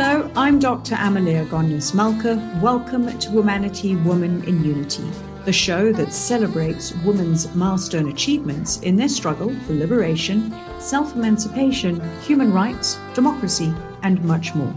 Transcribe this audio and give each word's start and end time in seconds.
Hello, 0.00 0.30
I'm 0.36 0.60
Dr. 0.60 0.94
Amaleya 0.94 1.44
Goneos-Malka. 1.48 2.60
Welcome 2.62 3.18
to 3.18 3.30
Womanity 3.30 4.00
Woman 4.04 4.44
in 4.44 4.62
Unity, 4.62 5.02
the 5.44 5.52
show 5.52 5.92
that 5.92 6.12
celebrates 6.12 6.94
women's 7.04 7.52
milestone 7.56 8.08
achievements 8.08 8.78
in 8.82 8.94
their 8.94 9.08
struggle 9.08 9.52
for 9.66 9.72
liberation, 9.72 10.54
self 10.78 11.16
emancipation, 11.16 12.00
human 12.20 12.52
rights, 12.52 12.96
democracy, 13.12 13.74
and 14.04 14.22
much 14.22 14.54
more. 14.54 14.72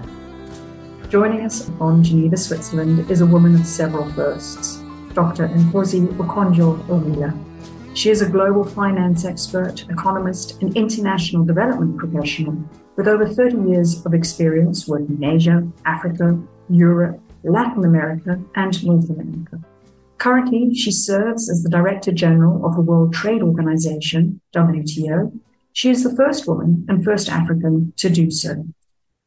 Joining 1.09 1.41
us 1.41 1.69
on 1.79 2.03
Geneva, 2.03 2.35
Switzerland, 2.35 3.11
is 3.11 3.21
a 3.21 3.25
woman 3.27 3.53
of 3.53 3.67
several 3.67 4.11
firsts, 4.13 4.81
Dr. 5.13 5.49
Ngozi 5.49 6.07
Okonjo-Iweala. 6.17 7.50
She 7.93 8.09
is 8.09 8.21
a 8.21 8.29
global 8.29 8.63
finance 8.63 9.25
expert, 9.25 9.85
economist, 9.89 10.61
and 10.61 10.75
international 10.77 11.43
development 11.43 11.97
professional 11.97 12.57
with 12.95 13.07
over 13.07 13.27
30 13.27 13.69
years 13.69 14.05
of 14.05 14.13
experience 14.13 14.87
working 14.87 15.21
in 15.21 15.23
Asia, 15.23 15.67
Africa, 15.85 16.39
Europe, 16.69 17.19
Latin 17.43 17.83
America, 17.83 18.39
and 18.55 18.83
North 18.85 19.09
America. 19.09 19.59
Currently, 20.19 20.73
she 20.73 20.91
serves 20.91 21.49
as 21.49 21.63
the 21.63 21.69
Director 21.69 22.11
General 22.11 22.65
of 22.65 22.75
the 22.75 22.81
World 22.81 23.13
Trade 23.13 23.41
Organization, 23.41 24.39
WTO. 24.55 25.37
She 25.73 25.89
is 25.89 26.03
the 26.03 26.15
first 26.15 26.47
woman 26.47 26.85
and 26.87 27.03
first 27.03 27.29
African 27.29 27.91
to 27.97 28.09
do 28.09 28.31
so. 28.31 28.65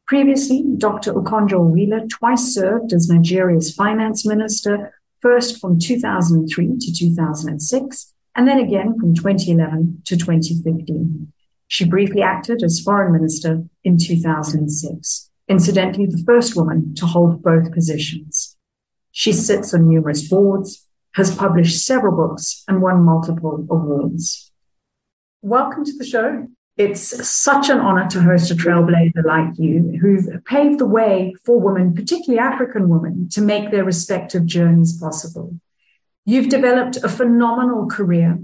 Previously, 0.07 0.63
Dr. 0.77 1.13
Okonjo-Iweala 1.13 2.09
twice 2.09 2.53
served 2.53 2.93
as 2.93 3.09
Nigeria's 3.09 3.73
finance 3.73 4.25
minister, 4.25 4.93
first 5.21 5.59
from 5.59 5.79
2003 5.79 6.77
to 6.79 6.93
2006, 6.93 8.14
and 8.35 8.47
then 8.47 8.59
again 8.59 8.99
from 8.99 9.15
2011 9.15 10.01
to 10.05 10.17
2015. 10.17 11.31
She 11.67 11.85
briefly 11.85 12.21
acted 12.21 12.61
as 12.63 12.79
foreign 12.79 13.13
minister 13.13 13.63
in 13.83 13.97
2006, 13.97 15.29
incidentally, 15.47 16.05
the 16.05 16.23
first 16.25 16.55
woman 16.55 16.93
to 16.95 17.05
hold 17.05 17.41
both 17.41 17.71
positions. 17.71 18.55
She 19.11 19.31
sits 19.31 19.73
on 19.73 19.87
numerous 19.87 20.27
boards, 20.27 20.85
has 21.13 21.35
published 21.35 21.85
several 21.85 22.15
books, 22.15 22.63
and 22.67 22.81
won 22.81 23.03
multiple 23.03 23.65
awards. 23.69 24.51
Welcome 25.41 25.85
to 25.85 25.97
the 25.97 26.05
show. 26.05 26.47
It's 26.77 27.25
such 27.25 27.69
an 27.69 27.79
honor 27.79 28.09
to 28.09 28.21
host 28.21 28.51
a 28.51 28.55
trailblazer 28.55 29.23
like 29.23 29.57
you 29.57 29.97
who've 30.01 30.43
paved 30.43 30.79
the 30.79 30.85
way 30.85 31.33
for 31.45 31.57
women, 31.57 31.93
particularly 31.93 32.39
African 32.39 32.89
women, 32.89 33.29
to 33.29 33.41
make 33.41 33.71
their 33.71 33.85
respective 33.85 34.45
journeys 34.45 34.99
possible. 34.99 35.55
You've 36.25 36.49
developed 36.49 36.97
a 36.97 37.09
phenomenal 37.09 37.87
career 37.87 38.39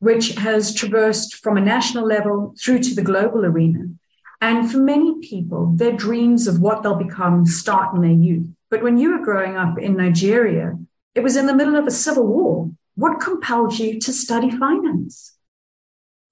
which 0.00 0.34
has 0.36 0.74
traversed 0.74 1.36
from 1.36 1.56
a 1.56 1.60
national 1.60 2.06
level 2.06 2.54
through 2.62 2.78
to 2.80 2.94
the 2.94 3.02
global 3.02 3.44
arena. 3.44 3.88
And 4.40 4.70
for 4.70 4.78
many 4.78 5.18
people, 5.20 5.72
their 5.74 5.92
dreams 5.92 6.46
of 6.46 6.60
what 6.60 6.82
they'll 6.82 6.94
become 6.94 7.44
start 7.44 7.94
in 7.94 8.02
their 8.02 8.10
youth. 8.10 8.46
But 8.70 8.82
when 8.82 8.98
you 8.98 9.12
were 9.12 9.24
growing 9.24 9.56
up 9.56 9.78
in 9.78 9.96
Nigeria, 9.96 10.78
it 11.14 11.22
was 11.22 11.36
in 11.36 11.46
the 11.46 11.54
middle 11.54 11.74
of 11.74 11.86
a 11.86 11.90
civil 11.90 12.26
war. 12.26 12.70
What 12.94 13.20
compelled 13.20 13.78
you 13.78 13.98
to 14.00 14.12
study 14.12 14.50
finance? 14.50 15.34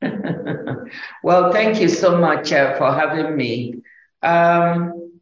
well, 1.23 1.53
thank 1.53 1.81
you 1.81 1.89
so 1.89 2.19
much 2.19 2.53
uh, 2.53 2.77
for 2.77 2.93
having 2.93 3.37
me. 3.37 3.83
Um, 4.23 5.21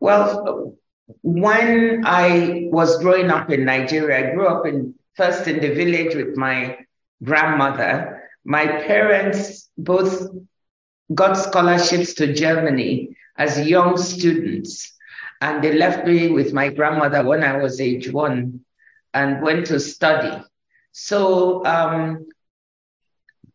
well, 0.00 0.74
when 1.22 2.04
I 2.06 2.68
was 2.70 2.98
growing 3.02 3.30
up 3.30 3.50
in 3.50 3.64
Nigeria, 3.64 4.30
I 4.30 4.34
grew 4.34 4.46
up 4.46 4.66
in 4.66 4.94
first 5.14 5.46
in 5.48 5.60
the 5.60 5.74
village 5.74 6.14
with 6.14 6.36
my 6.36 6.78
grandmother. 7.22 8.22
My 8.44 8.66
parents 8.66 9.70
both 9.76 10.28
got 11.14 11.34
scholarships 11.34 12.14
to 12.14 12.32
Germany 12.32 13.16
as 13.36 13.68
young 13.68 13.96
students, 13.96 14.92
and 15.40 15.62
they 15.62 15.72
left 15.72 16.06
me 16.06 16.28
with 16.30 16.52
my 16.52 16.68
grandmother 16.68 17.24
when 17.24 17.42
I 17.42 17.56
was 17.58 17.80
age 17.80 18.10
one 18.10 18.64
and 19.12 19.42
went 19.42 19.66
to 19.66 19.80
study. 19.80 20.42
So 20.92 21.64
um, 21.64 22.26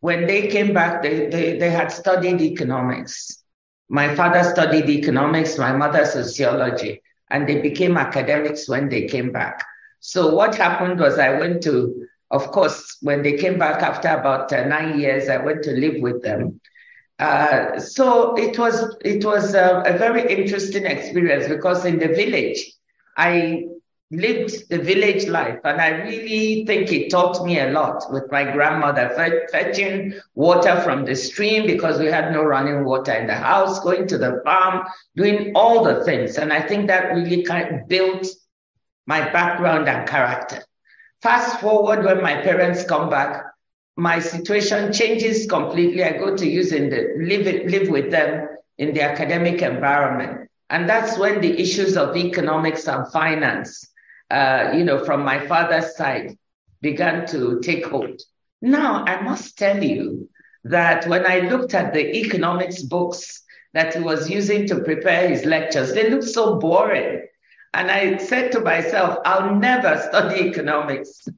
when 0.00 0.26
they 0.26 0.48
came 0.48 0.72
back, 0.72 1.02
they, 1.02 1.28
they, 1.28 1.58
they 1.58 1.70
had 1.70 1.88
studied 1.88 2.40
economics. 2.40 3.42
My 3.88 4.14
father 4.14 4.42
studied 4.42 4.88
economics, 4.88 5.58
my 5.58 5.72
mother 5.72 6.04
sociology, 6.04 7.02
and 7.30 7.48
they 7.48 7.60
became 7.60 7.96
academics 7.96 8.68
when 8.68 8.88
they 8.88 9.06
came 9.06 9.32
back. 9.32 9.64
So 10.00 10.34
what 10.34 10.54
happened 10.54 11.00
was 11.00 11.18
I 11.18 11.38
went 11.38 11.62
to 11.64 12.06
of 12.30 12.50
course, 12.50 12.98
when 13.02 13.22
they 13.22 13.36
came 13.36 13.58
back 13.58 13.82
after 13.82 14.08
about 14.08 14.52
uh, 14.52 14.64
nine 14.64 14.98
years, 14.98 15.28
I 15.28 15.38
went 15.38 15.62
to 15.64 15.72
live 15.72 16.02
with 16.02 16.22
them. 16.22 16.60
Uh, 17.18 17.78
so 17.78 18.36
it 18.36 18.58
was 18.58 18.94
it 19.02 19.24
was 19.24 19.54
a, 19.54 19.82
a, 19.86 19.96
very 19.96 20.30
interesting 20.30 20.84
experience 20.84 21.48
because 21.48 21.86
in 21.86 21.98
the 21.98 22.08
village, 22.08 22.72
I 23.16 23.64
lived 24.10 24.68
the 24.70 24.78
village 24.78 25.26
life, 25.26 25.58
and 25.64 25.80
I 25.80 25.88
really 25.88 26.64
think 26.64 26.92
it 26.92 27.10
taught 27.10 27.44
me 27.44 27.58
a 27.58 27.70
lot 27.72 28.04
with 28.12 28.30
my 28.30 28.44
grandmother 28.44 29.10
fetching 29.50 30.14
water 30.34 30.80
from 30.82 31.04
the 31.04 31.16
stream 31.16 31.66
because 31.66 31.98
we 31.98 32.06
had 32.06 32.32
no 32.32 32.44
running 32.44 32.84
water 32.84 33.12
in 33.12 33.26
the 33.26 33.34
house, 33.34 33.80
going 33.80 34.06
to 34.08 34.18
the 34.18 34.40
farm, 34.44 34.86
doing 35.16 35.52
all 35.56 35.82
the 35.82 36.04
things, 36.04 36.38
and 36.38 36.52
I 36.52 36.60
think 36.60 36.86
that 36.86 37.14
really 37.14 37.42
kind 37.42 37.74
of 37.74 37.88
built 37.88 38.28
my 39.06 39.20
background 39.32 39.88
and 39.88 40.08
character. 40.08 40.62
Fast 41.22 41.60
forward 41.60 42.04
when 42.04 42.22
my 42.22 42.40
parents 42.42 42.84
come 42.84 43.10
back, 43.10 43.42
my 43.96 44.20
situation 44.20 44.92
changes 44.92 45.46
completely. 45.46 46.04
I 46.04 46.12
go 46.12 46.36
to 46.36 46.46
use 46.46 46.72
in 46.72 46.90
the 46.90 47.14
live 47.18 47.46
live 47.66 47.88
with 47.88 48.10
them 48.12 48.48
in 48.78 48.94
the 48.94 49.02
academic 49.02 49.62
environment, 49.62 50.48
and 50.70 50.88
that's 50.88 51.18
when 51.18 51.40
the 51.40 51.60
issues 51.60 51.96
of 51.96 52.16
economics 52.16 52.86
and 52.86 53.10
finance, 53.10 53.88
uh, 54.30 54.72
you 54.74 54.84
know, 54.84 55.04
from 55.04 55.24
my 55.24 55.46
father's 55.46 55.96
side, 55.96 56.36
began 56.80 57.26
to 57.26 57.60
take 57.60 57.86
hold. 57.86 58.20
Now 58.62 59.04
I 59.04 59.20
must 59.22 59.58
tell 59.58 59.82
you 59.82 60.28
that 60.64 61.06
when 61.06 61.26
I 61.26 61.40
looked 61.40 61.74
at 61.74 61.92
the 61.92 62.16
economics 62.16 62.82
books 62.82 63.42
that 63.74 63.94
he 63.94 64.00
was 64.00 64.30
using 64.30 64.66
to 64.68 64.80
prepare 64.80 65.28
his 65.28 65.44
lectures, 65.44 65.92
they 65.92 66.10
looked 66.10 66.24
so 66.24 66.58
boring. 66.58 67.26
And 67.74 67.90
I 67.90 68.16
said 68.16 68.52
to 68.52 68.60
myself, 68.60 69.18
I'll 69.24 69.54
never 69.54 70.00
study 70.08 70.48
economics. 70.48 71.28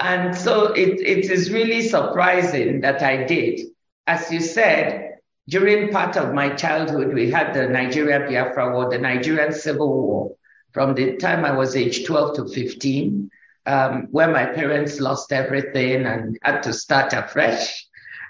And 0.00 0.34
so 0.36 0.72
it, 0.72 1.00
it 1.00 1.30
is 1.30 1.52
really 1.52 1.82
surprising 1.88 2.80
that 2.80 3.02
I 3.02 3.24
did. 3.24 3.60
As 4.06 4.32
you 4.32 4.40
said, 4.40 5.18
during 5.48 5.90
part 5.90 6.16
of 6.16 6.32
my 6.34 6.50
childhood, 6.50 7.12
we 7.12 7.30
had 7.30 7.54
the 7.54 7.68
Nigeria 7.68 8.20
Biafra 8.20 8.72
War, 8.72 8.88
the 8.90 8.98
Nigerian 8.98 9.52
Civil 9.52 9.92
War, 9.92 10.36
from 10.72 10.94
the 10.94 11.16
time 11.16 11.44
I 11.44 11.52
was 11.52 11.76
age 11.76 12.04
12 12.04 12.36
to 12.36 12.48
15, 12.48 13.30
um, 13.66 14.08
where 14.10 14.28
my 14.28 14.46
parents 14.46 15.00
lost 15.00 15.32
everything 15.32 16.06
and 16.06 16.38
had 16.42 16.62
to 16.62 16.72
start 16.72 17.12
afresh. 17.12 17.86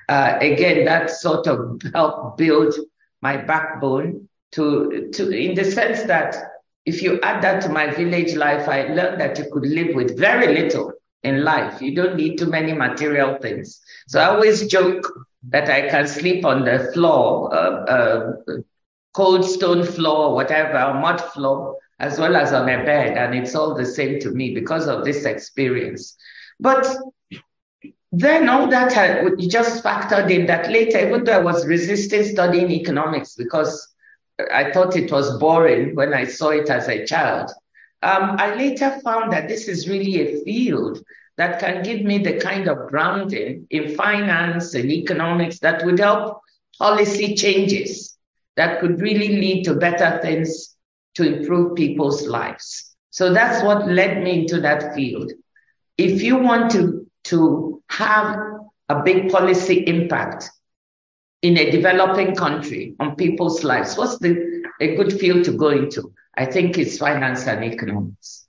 Uh, 0.08 0.38
again, 0.40 0.84
that 0.84 1.10
sort 1.10 1.46
of 1.46 1.80
helped 1.94 2.38
build 2.38 2.74
my 3.20 3.36
backbone 3.36 4.28
to, 4.52 5.10
to 5.12 5.30
in 5.30 5.54
the 5.54 5.64
sense 5.64 6.02
that 6.04 6.36
if 6.86 7.02
you 7.02 7.20
add 7.20 7.42
that 7.42 7.60
to 7.62 7.68
my 7.68 7.90
village 7.90 8.34
life, 8.34 8.68
I 8.68 8.84
learned 8.84 9.20
that 9.20 9.38
you 9.38 9.46
could 9.52 9.66
live 9.66 9.94
with 9.94 10.18
very 10.18 10.54
little 10.54 10.92
in 11.22 11.44
life. 11.44 11.82
You 11.82 11.94
don't 11.94 12.16
need 12.16 12.38
too 12.38 12.46
many 12.46 12.72
material 12.72 13.36
things. 13.38 13.80
So 14.06 14.20
I 14.20 14.26
always 14.26 14.66
joke 14.66 15.06
that 15.50 15.68
I 15.68 15.88
can 15.88 16.06
sleep 16.06 16.44
on 16.44 16.64
the 16.64 16.90
floor, 16.94 17.54
uh, 17.54 17.84
uh, 17.84 18.32
cold 19.14 19.44
stone 19.44 19.84
floor, 19.84 20.34
whatever, 20.34 20.94
mud 20.94 21.20
floor, 21.20 21.76
as 22.00 22.18
well 22.18 22.36
as 22.36 22.52
on 22.52 22.68
a 22.68 22.84
bed. 22.84 23.16
And 23.16 23.34
it's 23.34 23.54
all 23.54 23.74
the 23.74 23.86
same 23.86 24.20
to 24.20 24.30
me 24.30 24.54
because 24.54 24.86
of 24.86 25.04
this 25.04 25.24
experience. 25.24 26.16
But 26.60 26.86
then 28.12 28.48
all 28.48 28.68
that 28.68 28.96
I, 28.96 29.30
just 29.46 29.84
factored 29.84 30.30
in 30.30 30.46
that 30.46 30.70
later, 30.70 31.06
even 31.06 31.24
though 31.24 31.32
I 31.32 31.42
was 31.42 31.66
resisting 31.66 32.24
studying 32.24 32.70
economics 32.70 33.34
because 33.34 33.94
I 34.52 34.70
thought 34.72 34.96
it 34.96 35.10
was 35.10 35.38
boring 35.38 35.94
when 35.94 36.14
I 36.14 36.24
saw 36.24 36.50
it 36.50 36.70
as 36.70 36.88
a 36.88 37.04
child. 37.04 37.50
Um, 38.02 38.36
I 38.38 38.54
later 38.54 39.00
found 39.04 39.32
that 39.32 39.48
this 39.48 39.66
is 39.66 39.88
really 39.88 40.20
a 40.20 40.44
field 40.44 41.02
that 41.36 41.58
can 41.60 41.82
give 41.82 42.02
me 42.02 42.18
the 42.18 42.38
kind 42.38 42.68
of 42.68 42.88
grounding 42.88 43.66
in 43.70 43.94
finance 43.94 44.74
and 44.74 44.90
economics 44.90 45.58
that 45.60 45.84
would 45.84 45.98
help 45.98 46.40
policy 46.78 47.34
changes 47.34 48.16
that 48.56 48.80
could 48.80 49.00
really 49.00 49.40
lead 49.40 49.64
to 49.64 49.74
better 49.74 50.20
things 50.22 50.76
to 51.18 51.36
improve 51.36 51.76
people's 51.76 52.26
lives. 52.26 52.96
So 53.10 53.32
that's 53.32 53.62
what 53.64 53.88
led 53.88 54.22
me 54.24 54.40
into 54.40 54.60
that 54.62 54.94
field. 54.94 55.30
If 55.96 56.22
you 56.22 56.38
want 56.38 56.70
to, 56.72 57.06
to 57.24 57.82
have 57.90 58.38
a 58.88 59.02
big 59.02 59.30
policy 59.30 59.86
impact, 59.86 60.50
in 61.42 61.56
a 61.56 61.70
developing 61.70 62.34
country 62.34 62.94
on 62.98 63.16
people's 63.16 63.62
lives? 63.64 63.96
What's 63.96 64.18
the 64.18 64.62
a 64.80 64.96
good 64.96 65.12
field 65.18 65.44
to 65.44 65.52
go 65.52 65.68
into? 65.68 66.12
I 66.36 66.46
think 66.46 66.78
it's 66.78 66.98
finance 66.98 67.46
and 67.46 67.64
economics. 67.64 68.46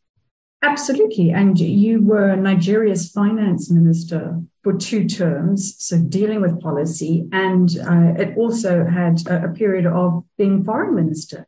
Absolutely. 0.61 1.31
And 1.31 1.57
you 1.57 2.01
were 2.01 2.35
Nigeria's 2.35 3.09
finance 3.11 3.71
minister 3.71 4.41
for 4.61 4.73
two 4.73 5.07
terms, 5.07 5.75
so 5.79 5.97
dealing 5.97 6.41
with 6.41 6.59
policy. 6.59 7.27
And 7.31 7.69
uh, 7.79 8.21
it 8.21 8.37
also 8.37 8.85
had 8.85 9.25
a, 9.27 9.45
a 9.45 9.53
period 9.53 9.85
of 9.85 10.25
being 10.37 10.63
foreign 10.65 10.95
minister. 10.95 11.47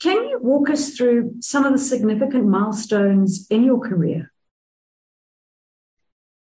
Can 0.00 0.28
you 0.28 0.38
walk 0.40 0.68
us 0.70 0.96
through 0.96 1.36
some 1.40 1.64
of 1.64 1.72
the 1.72 1.78
significant 1.78 2.46
milestones 2.46 3.46
in 3.48 3.64
your 3.64 3.80
career? 3.80 4.30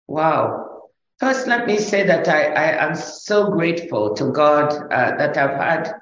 Wow. 0.06 0.82
First, 1.18 1.46
let 1.46 1.66
me 1.66 1.78
say 1.78 2.06
that 2.06 2.28
I, 2.28 2.44
I 2.44 2.86
am 2.86 2.94
so 2.94 3.50
grateful 3.50 4.14
to 4.14 4.30
God 4.32 4.72
uh, 4.72 5.16
that 5.16 5.36
I've 5.36 5.56
had 5.56 5.94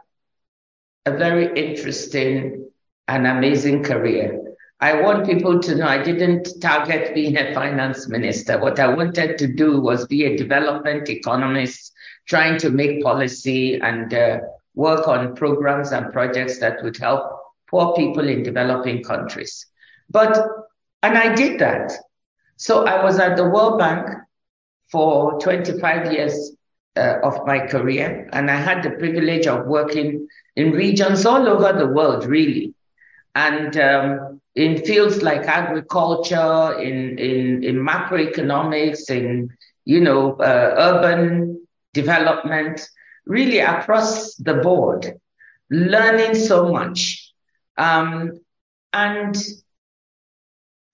a 1.06 1.16
very 1.16 1.46
interesting 1.54 2.68
and 3.08 3.26
amazing 3.26 3.84
career. 3.84 4.42
I 4.78 5.00
want 5.00 5.26
people 5.26 5.58
to 5.60 5.74
know 5.74 5.86
I 5.86 6.02
didn't 6.02 6.60
target 6.60 7.14
being 7.14 7.38
a 7.38 7.54
finance 7.54 8.08
minister. 8.08 8.58
What 8.60 8.78
I 8.78 8.88
wanted 8.88 9.38
to 9.38 9.46
do 9.46 9.80
was 9.80 10.06
be 10.06 10.26
a 10.26 10.36
development 10.36 11.08
economist, 11.08 11.92
trying 12.28 12.58
to 12.58 12.70
make 12.70 13.02
policy 13.02 13.80
and 13.80 14.12
uh, 14.12 14.40
work 14.76 15.08
on 15.08 15.34
programs 15.34 15.90
and 15.90 16.12
projects 16.12 16.58
that 16.60 16.82
would 16.84 16.96
help 16.96 17.22
poor 17.68 17.94
people 17.94 18.28
in 18.28 18.44
developing 18.44 19.02
countries. 19.02 19.66
But, 20.08 20.38
and 21.02 21.18
I 21.18 21.34
did 21.34 21.58
that. 21.58 21.92
So 22.56 22.86
I 22.86 23.02
was 23.02 23.18
at 23.18 23.36
the 23.36 23.48
World 23.48 23.78
Bank 23.78 24.08
for 24.92 25.40
25 25.40 26.12
years 26.12 26.52
uh, 26.96 27.16
of 27.22 27.44
my 27.46 27.66
career, 27.66 28.28
and 28.32 28.50
I 28.50 28.56
had 28.56 28.82
the 28.82 28.90
privilege 28.90 29.46
of 29.46 29.66
working 29.66 30.28
in 30.54 30.72
regions 30.72 31.26
all 31.26 31.48
over 31.48 31.76
the 31.76 31.88
world, 31.88 32.24
really. 32.24 32.74
And 33.34 33.76
um, 33.76 34.40
in 34.54 34.82
fields 34.84 35.22
like 35.22 35.42
agriculture, 35.42 36.78
in, 36.80 37.18
in, 37.18 37.64
in 37.64 37.76
macroeconomics, 37.76 39.10
in, 39.10 39.50
you 39.84 40.00
know, 40.00 40.36
uh, 40.36 40.74
urban 40.78 41.66
development, 41.92 42.88
really 43.26 43.58
across 43.58 44.34
the 44.36 44.54
board, 44.54 45.20
learning 45.70 46.34
so 46.34 46.70
much. 46.72 47.32
Um, 47.76 48.40
and 48.92 49.36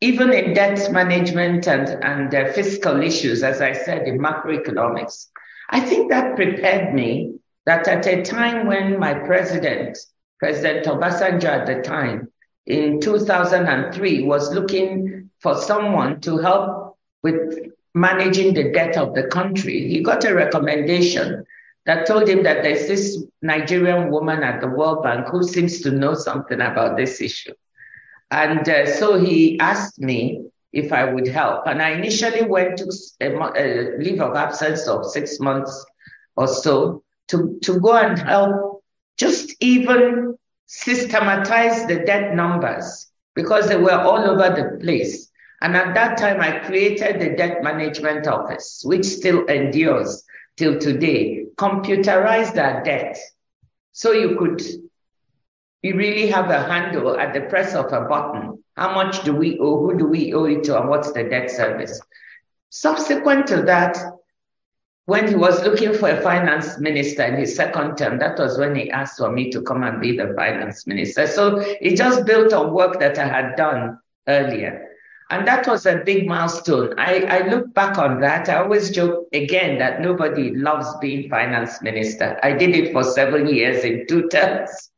even 0.01 0.33
in 0.33 0.55
debt 0.55 0.91
management 0.91 1.69
and, 1.69 1.89
and 2.03 2.35
uh, 2.35 2.53
fiscal 2.53 3.01
issues, 3.03 3.43
as 3.43 3.61
I 3.61 3.73
said, 3.73 4.09
in 4.09 4.19
macroeconomics, 4.19 5.29
I 5.71 5.81
think 5.81 6.11
that 6.11 6.35
prepared 6.35 6.95
me 6.95 7.37
that 7.67 7.87
at 7.87 8.07
a 8.07 8.23
time 8.23 8.67
when 8.67 8.99
my 8.99 9.15
president, 9.15 9.99
President 10.41 10.87
Obasanjo 10.87 11.45
at 11.45 11.67
the 11.67 11.83
time, 11.83 12.33
in 12.67 13.01
2003 13.01 14.25
was 14.25 14.53
looking 14.53 15.31
for 15.41 15.57
someone 15.57 16.21
to 16.23 16.39
help 16.39 16.99
with 17.23 17.71
managing 17.95 18.55
the 18.55 18.73
debt 18.73 18.97
of 18.97 19.15
the 19.15 19.25
country. 19.25 19.89
He 19.89 20.03
got 20.03 20.25
a 20.25 20.35
recommendation 20.35 21.45
that 21.87 22.07
told 22.07 22.29
him 22.29 22.43
that 22.45 22.63
there's 22.63 22.87
this 22.87 23.25
Nigerian 23.41 24.11
woman 24.11 24.43
at 24.43 24.61
the 24.61 24.69
World 24.69 25.03
Bank 25.03 25.27
who 25.29 25.43
seems 25.43 25.81
to 25.83 25.91
know 25.91 26.15
something 26.15 26.61
about 26.61 26.97
this 26.97 27.21
issue. 27.21 27.53
And 28.31 28.67
uh, 28.69 28.87
so 28.87 29.19
he 29.19 29.59
asked 29.61 29.99
me 29.99 30.45
if 30.73 30.93
I 30.93 31.05
would 31.05 31.27
help. 31.27 31.67
And 31.67 31.83
I 31.83 31.91
initially 31.91 32.43
went 32.43 32.79
to 32.79 32.93
a, 33.21 33.35
a 33.35 33.99
leave 33.99 34.21
of 34.21 34.37
absence 34.37 34.87
of 34.89 35.07
six 35.07 35.39
months 35.39 35.85
or 36.37 36.49
so 36.49 37.03
to, 37.29 37.59
to 37.63 37.81
go 37.81 37.97
and 37.97 38.19
help 38.19 38.83
just 39.19 39.55
even 39.61 40.37
systematize 40.67 41.87
the 41.87 42.05
debt 42.07 42.35
numbers 42.35 43.11
because 43.35 43.69
they 43.69 43.77
were 43.77 43.93
all 43.93 44.19
over 44.19 44.55
the 44.55 44.79
place. 44.83 45.31
And 45.61 45.77
at 45.77 45.95
that 45.95 46.19
time, 46.19 46.41
I 46.41 46.59
created 46.67 47.21
the 47.21 47.37
Debt 47.37 47.63
Management 47.63 48.27
Office, 48.27 48.83
which 48.85 49.05
still 49.05 49.45
endures 49.45 50.25
till 50.57 50.79
today, 50.79 51.47
computerized 51.57 52.57
our 52.63 52.83
debt. 52.83 53.19
So 53.93 54.13
you 54.13 54.37
could 54.37 54.63
you 55.83 55.97
really 55.97 56.29
have 56.29 56.49
a 56.51 56.63
handle 56.63 57.19
at 57.19 57.35
the 57.35 57.43
press 57.43 57.75
of 57.75 57.93
a 57.93 58.03
button. 58.03 58.63
How 58.77 58.95
much 58.95 59.25
do 59.25 59.35
we 59.35 59.59
owe? 59.59 59.79
Who 59.79 59.99
do 59.99 60.07
we 60.07 60.33
owe 60.33 60.45
it 60.45 60.65
to? 60.65 60.81
And 60.81 60.89
what's 60.89 61.13
the 61.13 61.25
debt 61.25 61.51
service? 61.51 62.01
Subsequent 62.71 63.49
to 63.49 63.63
that, 63.63 63.99
when 65.07 65.29
he 65.29 65.35
was 65.35 65.63
looking 65.65 65.93
for 65.93 66.09
a 66.09 66.23
finance 66.23 66.79
minister 66.79 67.25
in 67.25 67.35
his 67.35 67.57
second 67.57 67.97
term, 67.97 68.19
that 68.21 68.39
was 68.39 68.57
when 68.57 68.77
he 68.77 68.91
asked 68.91 69.19
for 69.19 69.31
me 69.31 69.51
to 69.51 69.61
come 69.63 69.83
and 69.83 70.01
be 70.01 70.17
the 70.17 70.33
finance 70.37 70.87
minister. 70.87 71.27
So 71.27 71.57
it 71.59 71.97
just 71.97 72.25
built 72.25 72.53
on 72.53 72.73
work 72.73 73.01
that 73.01 73.19
I 73.19 73.27
had 73.27 73.57
done 73.57 73.99
earlier. 74.29 74.89
And 75.33 75.49
that 75.49 75.67
was 75.67 75.87
a 75.87 76.03
big 76.05 76.29
milestone. 76.29 76.93
I, 76.99 77.23
I 77.23 77.49
look 77.49 77.73
back 77.73 77.97
on 77.97 78.21
that. 78.21 78.51
I 78.51 78.59
always 78.63 78.91
joke 78.91 79.29
again 79.33 79.79
that 79.79 80.03
nobody 80.03 80.55
loves 80.55 80.95
being 81.01 81.31
finance 81.31 81.81
minister. 81.81 82.39
I 82.43 82.53
did 82.53 82.77
it 82.77 82.93
for 82.93 83.03
seven 83.03 83.49
years 83.49 83.83
in 83.83 84.07
two 84.07 84.29
terms. 84.33 84.91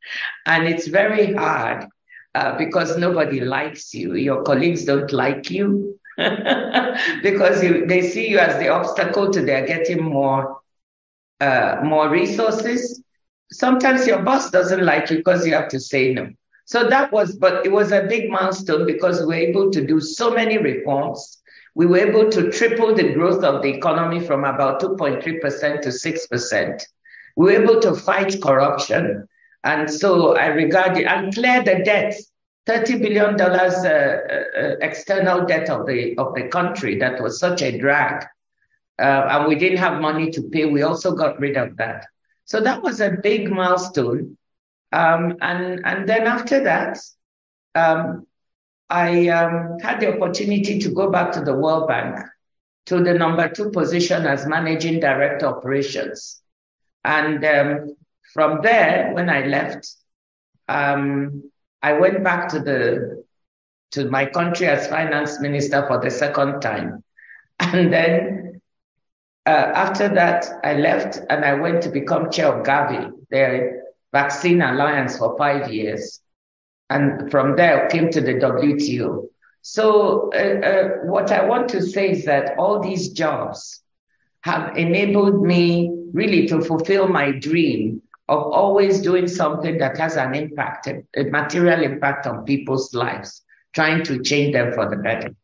And 0.45 0.67
it's 0.67 0.87
very 0.87 1.33
hard 1.33 1.85
uh, 2.35 2.57
because 2.57 2.97
nobody 2.97 3.39
likes 3.39 3.93
you. 3.93 4.15
Your 4.15 4.43
colleagues 4.43 4.83
don't 4.83 5.13
like 5.13 5.49
you. 5.49 5.97
because 6.17 7.63
you, 7.63 7.85
they 7.85 8.01
see 8.01 8.27
you 8.27 8.37
as 8.37 8.59
the 8.59 8.67
obstacle 8.67 9.31
to 9.31 9.41
their 9.41 9.65
getting 9.65 10.03
more 10.03 10.59
uh, 11.39 11.77
more 11.81 12.09
resources. 12.09 13.01
Sometimes 13.53 14.05
your 14.05 14.21
boss 14.21 14.51
doesn't 14.51 14.83
like 14.83 15.09
you 15.09 15.17
because 15.17 15.47
you 15.47 15.53
have 15.53 15.69
to 15.69 15.79
say 15.79 16.13
no. 16.13 16.27
So 16.65 16.89
that 16.89 17.11
was, 17.11 17.35
but 17.35 17.65
it 17.65 17.71
was 17.71 17.91
a 17.91 18.03
big 18.03 18.29
milestone 18.29 18.85
because 18.87 19.21
we 19.21 19.27
were 19.27 19.33
able 19.35 19.71
to 19.71 19.85
do 19.85 19.99
so 19.99 20.31
many 20.31 20.57
reforms. 20.57 21.41
We 21.75 21.85
were 21.85 21.99
able 21.99 22.29
to 22.31 22.51
triple 22.51 22.95
the 22.95 23.13
growth 23.13 23.43
of 23.43 23.61
the 23.61 23.69
economy 23.69 24.19
from 24.19 24.43
about 24.43 24.81
2.3% 24.81 25.21
to 25.81 25.89
6%. 25.89 26.81
We 27.35 27.45
were 27.45 27.63
able 27.63 27.79
to 27.81 27.93
fight 27.93 28.41
corruption. 28.41 29.27
And 29.63 29.91
so 29.91 30.35
I 30.35 30.47
regard 30.47 30.97
it 30.97 31.05
and 31.05 31.33
clear 31.33 31.63
the 31.63 31.83
debt, 31.83 32.15
$30 32.67 33.01
billion 33.01 33.39
uh, 33.39 33.45
uh, 33.45 34.75
external 34.81 35.45
debt 35.45 35.69
of 35.69 35.85
the, 35.85 36.17
of 36.17 36.33
the 36.33 36.47
country 36.47 36.97
that 36.99 37.21
was 37.21 37.39
such 37.39 37.61
a 37.61 37.77
drag. 37.77 38.25
Uh, 38.97 39.27
and 39.29 39.47
we 39.47 39.55
didn't 39.55 39.77
have 39.77 40.01
money 40.01 40.31
to 40.31 40.41
pay. 40.43 40.65
We 40.65 40.81
also 40.81 41.13
got 41.13 41.39
rid 41.39 41.57
of 41.57 41.77
that. 41.77 42.05
So 42.45 42.61
that 42.61 42.81
was 42.81 43.01
a 43.01 43.17
big 43.21 43.51
milestone. 43.51 44.37
Um, 44.95 45.35
and, 45.41 45.85
and 45.85 46.07
then 46.07 46.25
after 46.25 46.63
that, 46.63 46.99
um, 47.75 48.25
I 48.89 49.27
um, 49.27 49.77
had 49.81 49.99
the 49.99 50.15
opportunity 50.15 50.79
to 50.79 50.89
go 50.89 51.11
back 51.11 51.33
to 51.33 51.41
the 51.41 51.53
World 51.53 51.89
Bank 51.89 52.17
to 52.85 53.03
the 53.03 53.13
number 53.13 53.49
two 53.49 53.71
position 53.71 54.25
as 54.25 54.47
managing 54.47 55.01
director 55.01 55.47
operations. 55.47 56.41
And 57.03 57.43
um, 57.43 57.95
from 58.33 58.61
there, 58.61 59.11
when 59.13 59.29
I 59.29 59.45
left, 59.47 59.91
um, 60.69 61.51
I 61.81 61.93
went 61.93 62.23
back 62.23 62.47
to 62.49 62.59
the 62.59 63.25
to 63.91 64.09
my 64.09 64.25
country 64.25 64.67
as 64.67 64.87
finance 64.87 65.41
minister 65.41 65.85
for 65.87 65.99
the 65.99 66.09
second 66.09 66.61
time. 66.61 67.03
And 67.59 67.91
then 67.91 68.61
uh, 69.45 69.71
after 69.75 70.09
that, 70.09 70.47
I 70.63 70.73
left 70.75 71.19
and 71.29 71.43
I 71.43 71.53
went 71.53 71.83
to 71.83 71.89
become 71.89 72.31
chair 72.31 72.53
of 72.53 72.65
Gavi, 72.65 73.11
the 73.29 73.84
Vaccine 74.15 74.61
Alliance, 74.61 75.17
for 75.17 75.37
five 75.37 75.71
years. 75.71 76.21
And 76.89 77.29
from 77.29 77.57
there, 77.57 77.89
came 77.89 78.09
to 78.11 78.21
the 78.21 78.35
WTO. 78.35 79.27
So, 79.61 80.29
uh, 80.33 80.67
uh, 80.71 80.87
what 81.13 81.31
I 81.31 81.43
want 81.43 81.67
to 81.69 81.81
say 81.81 82.11
is 82.11 82.23
that 82.25 82.57
all 82.57 82.79
these 82.79 83.09
jobs 83.09 83.81
have 84.41 84.77
enabled 84.77 85.41
me 85.41 85.91
really 86.13 86.47
to 86.47 86.61
fulfill 86.61 87.07
my 87.09 87.31
dream 87.31 88.01
of 88.29 88.41
always 88.61 89.01
doing 89.01 89.27
something 89.27 89.79
that 89.79 89.97
has 89.97 90.15
an 90.15 90.33
impact, 90.33 90.87
a 90.87 91.23
material 91.23 91.81
impact 91.83 92.25
on 92.25 92.45
people's 92.45 92.93
lives, 92.93 93.41
trying 93.73 94.03
to 94.05 94.21
change 94.23 94.53
them 94.53 94.71
for 94.73 94.89
the 94.89 94.95
better. 94.95 95.35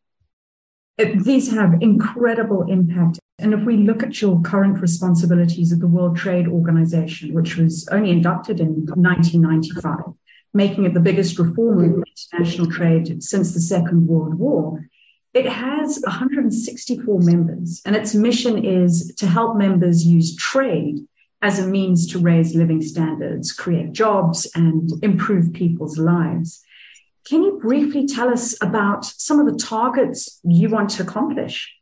These 1.24 1.52
have 1.52 1.82
incredible 1.82 2.62
impact. 2.70 3.18
And 3.42 3.52
if 3.52 3.64
we 3.64 3.76
look 3.76 4.04
at 4.04 4.22
your 4.22 4.40
current 4.40 4.80
responsibilities 4.80 5.72
at 5.72 5.80
the 5.80 5.88
World 5.88 6.16
Trade 6.16 6.46
Organization, 6.46 7.34
which 7.34 7.56
was 7.56 7.88
only 7.88 8.10
inducted 8.10 8.60
in 8.60 8.86
1995, 8.86 10.14
making 10.54 10.84
it 10.84 10.94
the 10.94 11.00
biggest 11.00 11.38
reformer 11.38 11.98
of 11.98 12.04
international 12.06 12.70
trade 12.70 13.22
since 13.22 13.52
the 13.52 13.60
Second 13.60 14.06
World 14.06 14.34
War, 14.34 14.88
it 15.34 15.46
has 15.46 16.00
164 16.06 17.20
members, 17.20 17.82
and 17.84 17.96
its 17.96 18.14
mission 18.14 18.64
is 18.64 19.12
to 19.16 19.26
help 19.26 19.56
members 19.56 20.06
use 20.06 20.36
trade 20.36 21.04
as 21.40 21.58
a 21.58 21.66
means 21.66 22.06
to 22.12 22.20
raise 22.20 22.54
living 22.54 22.80
standards, 22.80 23.50
create 23.50 23.92
jobs, 23.92 24.48
and 24.54 24.90
improve 25.02 25.52
people's 25.52 25.98
lives. 25.98 26.62
Can 27.24 27.42
you 27.42 27.58
briefly 27.60 28.06
tell 28.06 28.28
us 28.28 28.54
about 28.62 29.04
some 29.04 29.40
of 29.40 29.46
the 29.46 29.58
targets 29.58 30.38
you 30.44 30.68
want 30.68 30.90
to 30.90 31.02
accomplish? 31.02 31.74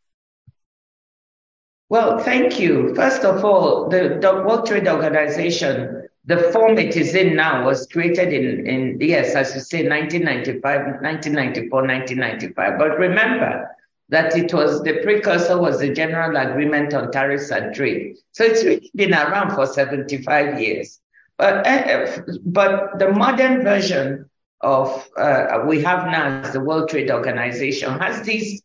Well, 1.91 2.21
thank 2.21 2.61
you. 2.61 2.95
First 2.95 3.25
of 3.25 3.45
all, 3.45 3.89
the, 3.89 4.17
the 4.23 4.45
World 4.47 4.67
Trade 4.67 4.87
Organization, 4.87 6.09
the 6.25 6.39
form 6.53 6.79
it 6.79 6.97
is 6.97 7.17
in 7.17 7.35
now 7.35 7.67
was 7.67 7.89
created 7.89 8.33
in, 8.33 8.65
in 8.65 8.99
yes, 9.01 9.35
as 9.35 9.53
you 9.57 9.61
say, 9.61 9.89
1995, 9.89 10.63
1994, 11.03 11.83
1995. 11.83 12.79
But 12.79 12.97
remember, 12.97 13.77
that 14.09 14.37
it 14.37 14.55
was 14.55 14.85
the 14.85 15.03
precursor 15.03 15.61
was 15.61 15.81
the 15.81 15.93
General 15.93 16.37
Agreement 16.37 16.95
on 16.95 17.11
Tariffs 17.11 17.51
and 17.51 17.75
Trade. 17.75 18.19
So 18.31 18.45
it's 18.45 18.65
really 18.65 18.91
been 18.95 19.13
around 19.13 19.57
for 19.57 19.67
75 19.67 20.61
years. 20.61 21.01
But, 21.39 21.67
uh, 21.67 22.21
but 22.45 23.01
the 23.01 23.11
modern 23.11 23.65
version 23.65 24.31
of 24.61 25.09
uh, 25.17 25.65
we 25.67 25.83
have 25.83 26.07
now 26.07 26.41
as 26.43 26.53
the 26.53 26.61
World 26.61 26.89
Trade 26.89 27.11
Organization 27.11 27.99
has 27.99 28.25
this 28.25 28.63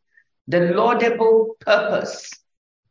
the 0.47 0.73
laudable 0.75 1.55
purpose 1.59 2.29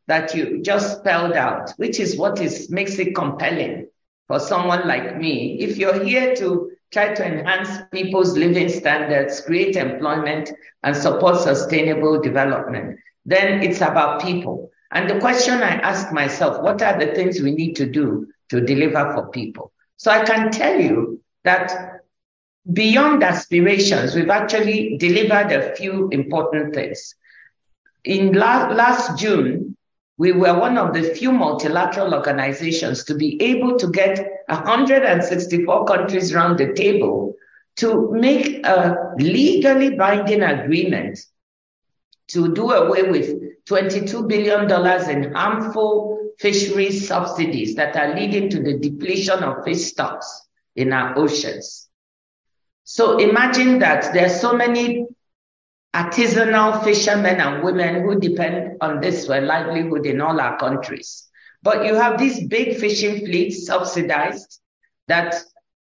that 0.07 0.33
you 0.35 0.61
just 0.61 0.99
spelled 0.99 1.33
out, 1.33 1.71
which 1.77 1.99
is 1.99 2.17
what 2.17 2.39
is 2.41 2.69
makes 2.69 2.97
it 2.99 3.15
compelling 3.15 3.87
for 4.27 4.39
someone 4.39 4.87
like 4.87 5.17
me. 5.17 5.57
If 5.59 5.77
you're 5.77 6.03
here 6.03 6.35
to 6.35 6.71
try 6.91 7.13
to 7.13 7.25
enhance 7.25 7.69
people's 7.91 8.37
living 8.37 8.69
standards, 8.69 9.41
create 9.41 9.75
employment, 9.75 10.51
and 10.83 10.95
support 10.95 11.37
sustainable 11.37 12.21
development, 12.21 12.97
then 13.25 13.61
it's 13.63 13.81
about 13.81 14.21
people. 14.21 14.69
And 14.91 15.09
the 15.09 15.19
question 15.19 15.61
I 15.61 15.75
ask 15.75 16.11
myself, 16.11 16.61
what 16.61 16.81
are 16.81 16.97
the 16.99 17.13
things 17.13 17.41
we 17.41 17.51
need 17.51 17.75
to 17.75 17.85
do 17.85 18.27
to 18.49 18.61
deliver 18.61 19.13
for 19.13 19.27
people? 19.29 19.71
So 19.97 20.11
I 20.11 20.23
can 20.23 20.51
tell 20.51 20.79
you 20.79 21.21
that 21.43 22.01
beyond 22.71 23.23
aspirations, 23.23 24.15
we've 24.15 24.29
actually 24.29 24.97
delivered 24.97 25.51
a 25.51 25.75
few 25.75 26.09
important 26.11 26.73
things. 26.73 27.15
In 28.03 28.33
la- 28.33 28.69
last 28.71 29.17
June, 29.19 29.74
we 30.17 30.31
were 30.31 30.57
one 30.57 30.77
of 30.77 30.93
the 30.93 31.03
few 31.03 31.31
multilateral 31.31 32.13
organizations 32.13 33.03
to 33.05 33.15
be 33.15 33.41
able 33.41 33.77
to 33.77 33.87
get 33.89 34.25
164 34.47 35.85
countries 35.85 36.33
around 36.33 36.57
the 36.57 36.73
table 36.73 37.33
to 37.77 38.11
make 38.11 38.65
a 38.65 39.13
legally 39.17 39.95
binding 39.95 40.41
agreement 40.41 41.19
to 42.29 42.53
do 42.53 42.71
away 42.71 43.03
with 43.03 43.65
$22 43.65 44.27
billion 44.27 44.63
in 45.09 45.33
harmful 45.33 46.31
fisheries 46.39 47.07
subsidies 47.07 47.75
that 47.75 47.95
are 47.95 48.15
leading 48.15 48.49
to 48.49 48.61
the 48.61 48.77
depletion 48.77 49.43
of 49.43 49.63
fish 49.63 49.83
stocks 49.83 50.47
in 50.75 50.93
our 50.93 51.17
oceans. 51.17 51.89
So 52.83 53.17
imagine 53.17 53.79
that 53.79 54.13
there 54.13 54.27
are 54.27 54.37
so 54.37 54.53
many 54.53 55.07
artisanal 55.95 56.83
fishermen 56.83 57.39
and 57.39 57.63
women 57.63 58.03
who 58.03 58.19
depend 58.19 58.75
on 58.81 58.99
this 58.99 59.25
for 59.25 59.39
livelihood 59.39 60.05
in 60.05 60.19
all 60.19 60.41
our 60.41 60.57
countries. 60.57 61.29
But 61.63 61.85
you 61.85 61.95
have 61.95 62.19
these 62.19 62.45
big 62.47 62.75
fishing 62.77 63.25
fleets 63.25 63.65
subsidized 63.65 64.59
that, 65.07 65.35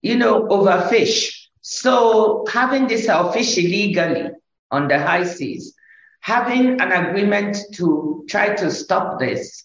you 0.02 0.16
know, 0.16 0.42
overfish. 0.48 1.46
So 1.62 2.44
having 2.52 2.86
this 2.86 3.06
fish 3.32 3.56
illegally 3.56 4.32
on 4.70 4.86
the 4.86 4.98
high 4.98 5.24
seas, 5.24 5.74
having 6.20 6.78
an 6.78 6.92
agreement 6.92 7.56
to 7.74 8.24
try 8.28 8.54
to 8.54 8.70
stop 8.70 9.18
this 9.18 9.64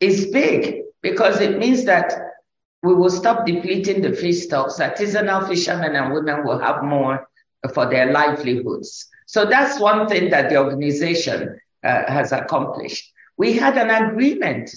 is 0.00 0.26
big 0.32 0.82
because 1.00 1.40
it 1.40 1.58
means 1.58 1.84
that 1.84 2.12
we 2.82 2.92
will 2.92 3.10
stop 3.10 3.46
depleting 3.46 4.02
the 4.02 4.12
fish 4.12 4.40
stocks. 4.40 4.80
Artisanal 4.80 5.46
fishermen 5.48 5.94
and 5.94 6.12
women 6.12 6.44
will 6.44 6.58
have 6.58 6.82
more 6.82 7.26
for 7.68 7.88
their 7.88 8.12
livelihoods. 8.12 9.08
So 9.26 9.44
that's 9.44 9.80
one 9.80 10.08
thing 10.08 10.30
that 10.30 10.50
the 10.50 10.56
organization 10.56 11.58
uh, 11.84 12.10
has 12.10 12.32
accomplished. 12.32 13.12
We 13.36 13.52
had 13.52 13.76
an 13.76 13.90
agreement 13.90 14.70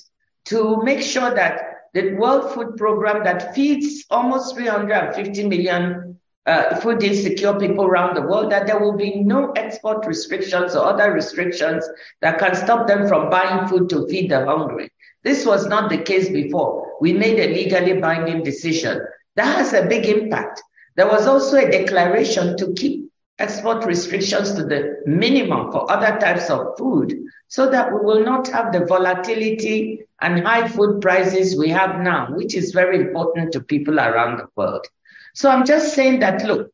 to 0.45 0.81
make 0.83 1.01
sure 1.01 1.33
that 1.33 1.61
the 1.93 2.13
World 2.15 2.53
Food 2.53 2.77
Program 2.77 3.23
that 3.23 3.55
feeds 3.55 4.05
almost 4.09 4.55
350 4.55 5.47
million 5.47 6.19
uh, 6.45 6.75
food 6.79 7.03
insecure 7.03 7.53
people 7.59 7.85
around 7.85 8.15
the 8.15 8.21
world, 8.21 8.51
that 8.51 8.65
there 8.65 8.79
will 8.79 8.97
be 8.97 9.21
no 9.23 9.51
export 9.51 10.05
restrictions 10.05 10.75
or 10.75 10.85
other 10.85 11.11
restrictions 11.11 11.87
that 12.21 12.39
can 12.39 12.55
stop 12.55 12.87
them 12.87 13.07
from 13.07 13.29
buying 13.29 13.67
food 13.67 13.89
to 13.89 14.07
feed 14.07 14.31
the 14.31 14.45
hungry. 14.45 14.89
This 15.23 15.45
was 15.45 15.67
not 15.67 15.89
the 15.89 15.97
case 15.97 16.29
before. 16.29 16.93
We 17.01 17.13
made 17.13 17.39
a 17.39 17.53
legally 17.53 17.99
binding 17.99 18.43
decision. 18.43 19.01
That 19.35 19.57
has 19.57 19.73
a 19.73 19.85
big 19.85 20.05
impact. 20.05 20.63
There 20.99 21.07
was 21.07 21.27
also 21.27 21.55
a 21.55 21.71
declaration 21.71 22.57
to 22.57 22.73
keep 22.73 23.09
export 23.37 23.85
restrictions 23.85 24.51
to 24.55 24.65
the 24.65 24.97
minimum 25.05 25.71
for 25.71 25.89
other 25.89 26.19
types 26.19 26.49
of 26.49 26.77
food 26.77 27.17
so 27.47 27.69
that 27.69 27.93
we 27.93 28.01
will 28.01 28.25
not 28.25 28.49
have 28.49 28.73
the 28.73 28.85
volatility 28.85 30.01
and 30.19 30.45
high 30.45 30.67
food 30.67 30.99
prices 30.99 31.57
we 31.57 31.69
have 31.69 32.01
now, 32.01 32.27
which 32.31 32.53
is 32.53 32.73
very 32.73 32.99
important 32.99 33.53
to 33.53 33.61
people 33.61 33.97
around 33.97 34.39
the 34.39 34.49
world. 34.57 34.85
So 35.33 35.49
I'm 35.49 35.65
just 35.65 35.93
saying 35.93 36.19
that, 36.19 36.43
look, 36.43 36.69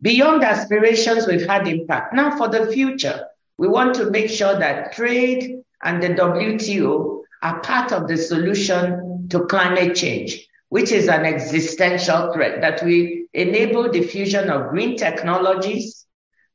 beyond 0.00 0.42
aspirations, 0.42 1.28
we've 1.28 1.46
had 1.46 1.68
impact. 1.68 2.14
Now 2.14 2.36
for 2.36 2.48
the 2.48 2.66
future, 2.66 3.26
we 3.58 3.68
want 3.68 3.94
to 3.94 4.10
make 4.10 4.28
sure 4.28 4.58
that 4.58 4.92
trade 4.92 5.62
and 5.84 6.02
the 6.02 6.08
WTO 6.08 7.20
are 7.42 7.60
part 7.60 7.92
of 7.92 8.08
the 8.08 8.16
solution 8.16 9.28
to 9.28 9.46
climate 9.46 9.94
change 9.94 10.48
which 10.72 10.90
is 10.90 11.06
an 11.06 11.26
existential 11.26 12.32
threat, 12.32 12.62
that 12.62 12.82
we 12.82 13.26
enable 13.34 13.90
diffusion 13.90 14.48
of 14.48 14.70
green 14.70 14.96
technologies, 14.96 16.06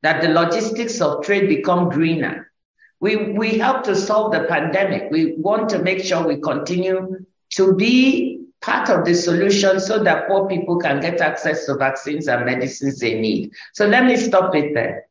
that 0.01 0.23
the 0.23 0.29
logistics 0.29 0.99
of 1.01 1.23
trade 1.23 1.47
become 1.47 1.87
greener. 1.87 2.51
We, 2.99 3.33
we 3.33 3.59
help 3.59 3.83
to 3.83 3.95
solve 3.95 4.31
the 4.31 4.45
pandemic. 4.45 5.11
We 5.11 5.35
want 5.37 5.69
to 5.69 5.83
make 5.83 6.03
sure 6.03 6.27
we 6.27 6.41
continue 6.41 7.27
to 7.57 7.75
be 7.75 8.39
part 8.59 8.89
of 8.89 9.05
the 9.05 9.13
solution 9.13 9.79
so 9.79 10.03
that 10.03 10.27
poor 10.27 10.47
people 10.47 10.79
can 10.79 10.99
get 10.99 11.21
access 11.21 11.67
to 11.67 11.75
vaccines 11.75 12.27
and 12.27 12.43
medicines 12.43 12.99
they 12.99 13.21
need. 13.21 13.51
So 13.75 13.85
let 13.85 14.05
me 14.05 14.17
stop 14.17 14.55
it 14.55 14.73
there. 14.73 15.05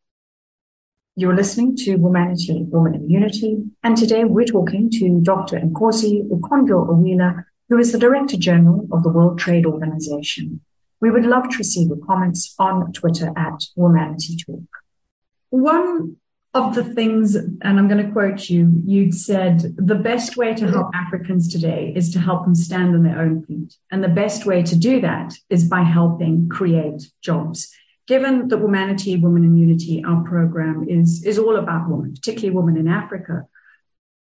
You're 1.15 1.37
listening 1.37 1.77
to 1.77 1.97
Womanity, 1.97 2.67
Woman 2.71 2.97
in 2.97 3.09
Unity, 3.09 3.63
and 3.85 3.97
today 3.97 4.25
we're 4.25 4.47
talking 4.47 4.91
to 4.91 5.21
Dr. 5.23 5.61
Ngozi 5.61 6.29
Okonjo-Iweala, 6.29 7.45
who 7.69 7.79
is 7.79 7.93
the 7.93 7.99
Director 7.99 8.37
General 8.37 8.87
of 8.93 9.03
the 9.03 9.09
World 9.09 9.39
Trade 9.39 9.67
Organization. 9.67 10.61
We 11.01 11.11
would 11.11 11.27
love 11.27 11.49
to 11.51 11.59
receive 11.59 11.89
your 11.89 11.99
comments 11.99 12.55
on 12.59 12.93
Twitter 12.93 13.33
at 13.37 13.65
Womanity 13.77 14.45
Talk. 14.45 14.63
One 15.51 16.17
of 16.55 16.75
the 16.75 16.85
things, 16.85 17.35
and 17.35 17.61
I'm 17.63 17.89
going 17.89 18.05
to 18.05 18.13
quote 18.13 18.49
you, 18.49 18.83
you'd 18.85 19.15
said 19.15 19.75
the 19.77 19.95
best 19.95 20.37
way 20.37 20.55
to 20.55 20.67
help 20.67 20.89
Africans 20.95 21.53
today 21.53 21.93
is 21.95 22.11
to 22.13 22.19
help 22.19 22.45
them 22.45 22.55
stand 22.55 22.95
on 22.95 23.03
their 23.03 23.21
own 23.21 23.45
feet. 23.45 23.77
And 23.91 24.03
the 24.03 24.09
best 24.09 24.47
way 24.47 24.63
to 24.63 24.77
do 24.77 25.01
that 25.03 25.35
is 25.51 25.69
by 25.69 25.83
helping 25.83 26.49
create 26.49 27.11
jobs. 27.21 27.71
Given 28.07 28.49
that 28.49 28.61
Womanity, 28.61 29.21
Women 29.21 29.45
in 29.45 29.57
Unity, 29.57 30.03
our 30.07 30.25
program 30.25 30.87
is, 30.89 31.25
is 31.25 31.39
all 31.39 31.57
about 31.57 31.91
women, 31.91 32.15
particularly 32.15 32.57
women 32.57 32.77
in 32.79 32.89
Africa, 32.89 33.47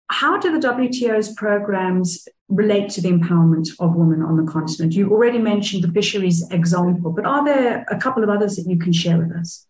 how 0.08 0.38
do 0.38 0.58
the 0.58 0.66
WTO's 0.66 1.32
programs 1.34 2.26
relate 2.48 2.90
to 2.90 3.00
the 3.00 3.10
empowerment 3.10 3.68
of 3.80 3.94
women 3.94 4.22
on 4.22 4.36
the 4.36 4.50
continent? 4.50 4.94
You 4.94 5.10
already 5.10 5.38
mentioned 5.38 5.82
the 5.82 5.92
fisheries 5.92 6.48
example, 6.50 7.10
but 7.10 7.24
are 7.24 7.44
there 7.44 7.84
a 7.90 7.98
couple 7.98 8.22
of 8.22 8.30
others 8.30 8.56
that 8.56 8.68
you 8.68 8.78
can 8.78 8.92
share 8.92 9.18
with 9.18 9.32
us? 9.32 9.66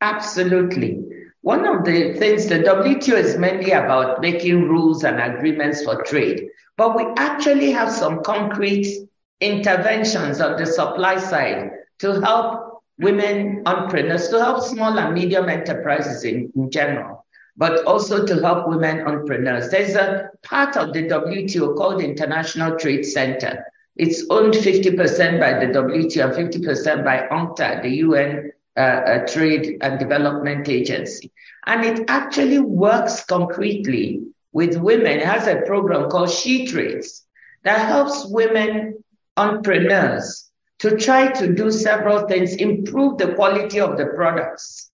Absolutely. 0.00 1.04
One 1.42 1.66
of 1.66 1.84
the 1.84 2.14
things 2.14 2.46
the 2.46 2.58
WTO 2.58 3.14
is 3.14 3.38
mainly 3.38 3.70
about 3.70 4.20
making 4.20 4.68
rules 4.68 5.04
and 5.04 5.20
agreements 5.20 5.84
for 5.84 6.02
trade, 6.02 6.48
but 6.76 6.96
we 6.96 7.04
actually 7.16 7.70
have 7.70 7.90
some 7.90 8.22
concrete 8.22 9.08
interventions 9.40 10.40
on 10.40 10.58
the 10.58 10.66
supply 10.66 11.18
side 11.18 11.70
to 12.00 12.20
help 12.20 12.82
women 12.98 13.62
entrepreneurs, 13.64 14.28
to 14.28 14.38
help 14.38 14.62
small 14.62 14.98
and 14.98 15.14
medium 15.14 15.48
enterprises 15.48 16.24
in, 16.24 16.52
in 16.54 16.70
general 16.70 17.24
but 17.60 17.84
also 17.84 18.24
to 18.24 18.40
help 18.40 18.66
women 18.66 19.06
entrepreneurs. 19.06 19.68
There's 19.68 19.94
a 19.94 20.30
part 20.42 20.78
of 20.78 20.94
the 20.94 21.02
WTO 21.02 21.76
called 21.76 22.00
International 22.00 22.78
Trade 22.78 23.04
Center. 23.04 23.66
It's 23.96 24.24
owned 24.30 24.54
50% 24.54 25.38
by 25.38 25.60
the 25.60 25.70
WTO 25.70 26.38
and 26.38 26.64
50% 26.64 27.04
by 27.04 27.28
UNCTAD, 27.30 27.82
the 27.82 27.90
UN 28.06 28.52
uh, 28.78 28.80
uh, 28.80 29.26
Trade 29.26 29.76
and 29.82 29.98
Development 29.98 30.66
Agency. 30.70 31.30
And 31.66 31.84
it 31.84 32.08
actually 32.08 32.60
works 32.60 33.26
concretely 33.26 34.22
with 34.52 34.78
women. 34.78 35.18
It 35.18 35.26
has 35.26 35.46
a 35.46 35.60
program 35.66 36.08
called 36.08 36.30
She 36.30 36.66
Trades 36.66 37.26
that 37.64 37.86
helps 37.86 38.24
women 38.26 39.04
entrepreneurs 39.36 40.50
to 40.78 40.96
try 40.96 41.30
to 41.32 41.52
do 41.52 41.70
several 41.70 42.26
things, 42.26 42.54
improve 42.54 43.18
the 43.18 43.34
quality 43.34 43.80
of 43.80 43.98
the 43.98 44.06
products 44.06 44.90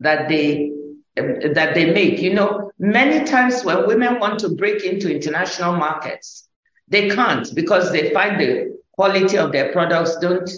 that 0.00 0.28
they 0.28 0.72
that 1.54 1.74
they 1.74 1.92
make. 1.92 2.20
You 2.20 2.34
know, 2.34 2.70
many 2.78 3.24
times 3.24 3.64
when 3.64 3.86
women 3.86 4.18
want 4.18 4.38
to 4.40 4.50
break 4.50 4.84
into 4.84 5.14
international 5.14 5.74
markets, 5.76 6.48
they 6.88 7.10
can't 7.10 7.46
because 7.54 7.92
they 7.92 8.10
find 8.12 8.40
the 8.40 8.78
quality 8.92 9.38
of 9.38 9.52
their 9.52 9.72
products 9.72 10.16
don't 10.16 10.50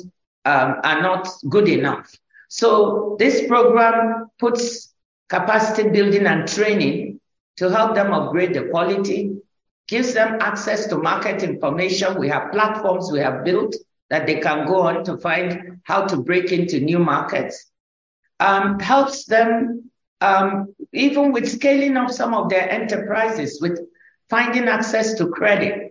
um, 0.44 0.76
are 0.84 1.02
not 1.02 1.28
good 1.48 1.68
enough. 1.68 2.10
So 2.48 3.16
this 3.18 3.46
program 3.46 4.26
puts 4.38 4.92
capacity 5.28 5.88
building 5.90 6.26
and 6.26 6.48
training 6.48 7.20
to 7.56 7.70
help 7.70 7.94
them 7.94 8.12
upgrade 8.12 8.54
the 8.54 8.64
quality, 8.64 9.36
gives 9.86 10.14
them 10.14 10.38
access 10.40 10.86
to 10.86 10.96
market 10.96 11.42
information. 11.42 12.18
We 12.18 12.28
have 12.28 12.50
platforms 12.52 13.10
we 13.12 13.20
have 13.20 13.44
built 13.44 13.76
that 14.08 14.26
they 14.26 14.40
can 14.40 14.66
go 14.66 14.80
on 14.80 15.04
to 15.04 15.18
find 15.18 15.78
how 15.84 16.06
to 16.06 16.16
break 16.16 16.52
into 16.52 16.80
new 16.80 16.98
markets. 16.98 17.70
Um, 18.40 18.80
helps 18.80 19.26
them 19.26 19.90
um, 20.20 20.74
even 20.92 21.32
with 21.32 21.48
scaling 21.48 21.96
up 21.96 22.10
some 22.10 22.34
of 22.34 22.48
their 22.48 22.68
enterprises, 22.70 23.58
with 23.60 23.78
finding 24.28 24.68
access 24.68 25.14
to 25.14 25.28
credit. 25.28 25.86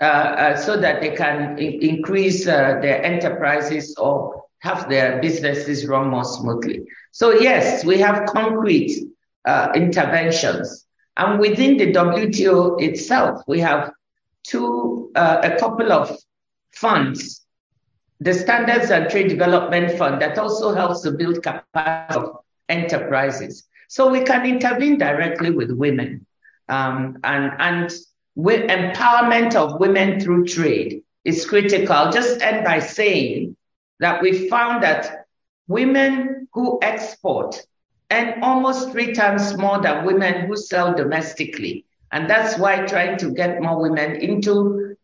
uh, 0.00 0.04
uh, 0.04 0.56
so 0.56 0.76
that 0.76 1.00
they 1.00 1.10
can 1.10 1.56
I- 1.58 1.78
increase 1.80 2.46
uh, 2.46 2.78
their 2.80 3.02
enterprises 3.04 3.94
or 3.98 4.44
have 4.60 4.88
their 4.88 5.20
businesses 5.20 5.86
run 5.86 6.08
more 6.08 6.24
smoothly. 6.24 6.82
So, 7.12 7.32
yes, 7.32 7.84
we 7.84 7.98
have 7.98 8.26
concrete 8.26 8.92
uh, 9.44 9.70
interventions. 9.74 10.86
And 11.16 11.38
within 11.40 11.76
the 11.76 11.92
WTO 11.92 12.76
itself, 12.80 13.42
we 13.46 13.60
have 13.60 13.90
two, 14.46 15.10
uh, 15.16 15.40
a 15.42 15.58
couple 15.58 15.92
of 15.92 16.16
funds 16.72 17.44
the 18.20 18.34
Standards 18.34 18.90
and 18.90 19.08
Trade 19.10 19.28
Development 19.28 19.90
Fund 19.98 20.20
that 20.22 20.38
also 20.38 20.74
helps 20.74 21.02
to 21.02 21.12
build 21.12 21.42
capacity 21.42 22.26
enterprises. 22.68 23.64
So 23.88 24.10
we 24.10 24.22
can 24.22 24.46
intervene 24.46 24.98
directly 24.98 25.50
with 25.50 25.70
women 25.70 26.26
um, 26.68 27.18
and, 27.24 27.52
and 27.58 27.90
with 28.34 28.70
empowerment 28.70 29.54
of 29.54 29.80
women 29.80 30.20
through 30.20 30.46
trade 30.46 31.02
is 31.24 31.46
critical. 31.46 31.94
I'll 31.94 32.12
just 32.12 32.40
end 32.42 32.64
by 32.64 32.80
saying 32.80 33.56
that 34.00 34.22
we 34.22 34.48
found 34.48 34.82
that 34.82 35.26
women 35.66 36.48
who 36.52 36.78
export 36.82 37.60
and 38.10 38.42
almost 38.42 38.92
three 38.92 39.12
times 39.12 39.56
more 39.56 39.80
than 39.80 40.04
women 40.04 40.46
who 40.46 40.56
sell 40.56 40.94
domestically. 40.94 41.84
And 42.12 42.28
that's 42.28 42.58
why 42.58 42.86
trying 42.86 43.18
to 43.18 43.32
get 43.32 43.60
more 43.60 43.82
women 43.82 44.16
into 44.16 44.96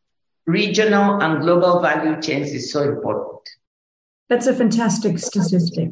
regional 0.46 1.20
and 1.20 1.42
global 1.42 1.80
value 1.80 2.20
chains 2.20 2.52
is 2.52 2.72
so 2.72 2.82
important. 2.82 3.40
That's 4.28 4.46
a 4.46 4.54
fantastic 4.54 5.18
statistic 5.18 5.90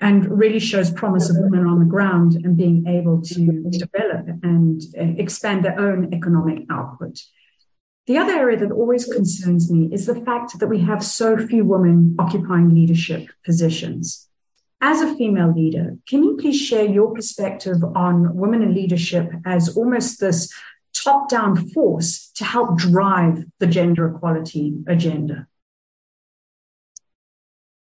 and 0.00 0.38
really 0.38 0.58
shows 0.58 0.90
promise 0.90 1.30
of 1.30 1.36
women 1.38 1.66
on 1.66 1.78
the 1.78 1.84
ground 1.84 2.34
and 2.44 2.56
being 2.56 2.86
able 2.86 3.22
to 3.22 3.70
develop 3.70 4.26
and 4.42 4.82
uh, 4.98 5.02
expand 5.22 5.64
their 5.64 5.78
own 5.78 6.12
economic 6.12 6.64
output. 6.70 7.20
The 8.06 8.18
other 8.18 8.34
area 8.34 8.58
that 8.58 8.70
always 8.70 9.04
concerns 9.06 9.70
me 9.70 9.88
is 9.92 10.06
the 10.06 10.20
fact 10.20 10.58
that 10.58 10.68
we 10.68 10.80
have 10.80 11.02
so 11.02 11.36
few 11.36 11.64
women 11.64 12.14
occupying 12.18 12.74
leadership 12.74 13.28
positions. 13.44 14.28
As 14.80 15.00
a 15.00 15.16
female 15.16 15.52
leader, 15.52 15.96
can 16.06 16.22
you 16.22 16.36
please 16.36 16.60
share 16.60 16.84
your 16.84 17.12
perspective 17.14 17.82
on 17.96 18.36
women 18.36 18.62
in 18.62 18.74
leadership 18.74 19.32
as 19.44 19.76
almost 19.76 20.20
this 20.20 20.52
top 20.94 21.28
down 21.28 21.68
force 21.70 22.30
to 22.36 22.44
help 22.44 22.76
drive 22.76 23.44
the 23.58 23.66
gender 23.66 24.06
equality 24.06 24.74
agenda? 24.86 25.48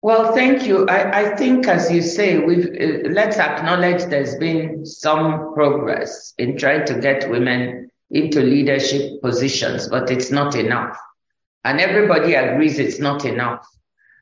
Well, 0.07 0.33
thank 0.35 0.69
you. 0.69 0.87
I, 0.87 1.23
I 1.23 1.35
think, 1.35 1.67
as 1.67 1.91
you 1.91 2.01
say, 2.01 2.39
we've 2.39 2.67
uh, 2.67 3.09
let's 3.09 3.39
acknowledge 3.39 4.05
there's 4.05 4.37
been 4.37 4.87
some 4.87 5.53
progress 5.53 6.33
in 6.39 6.57
trying 6.57 6.87
to 6.87 7.01
get 7.01 7.29
women 7.29 7.91
into 8.13 8.41
leadership 8.41 9.21
positions, 9.21 9.89
but 9.89 10.09
it's 10.09 10.31
not 10.31 10.55
enough. 10.55 10.97
And 11.65 11.81
everybody 11.81 12.35
agrees 12.35 12.79
it's 12.79 13.01
not 13.01 13.25
enough. 13.25 13.67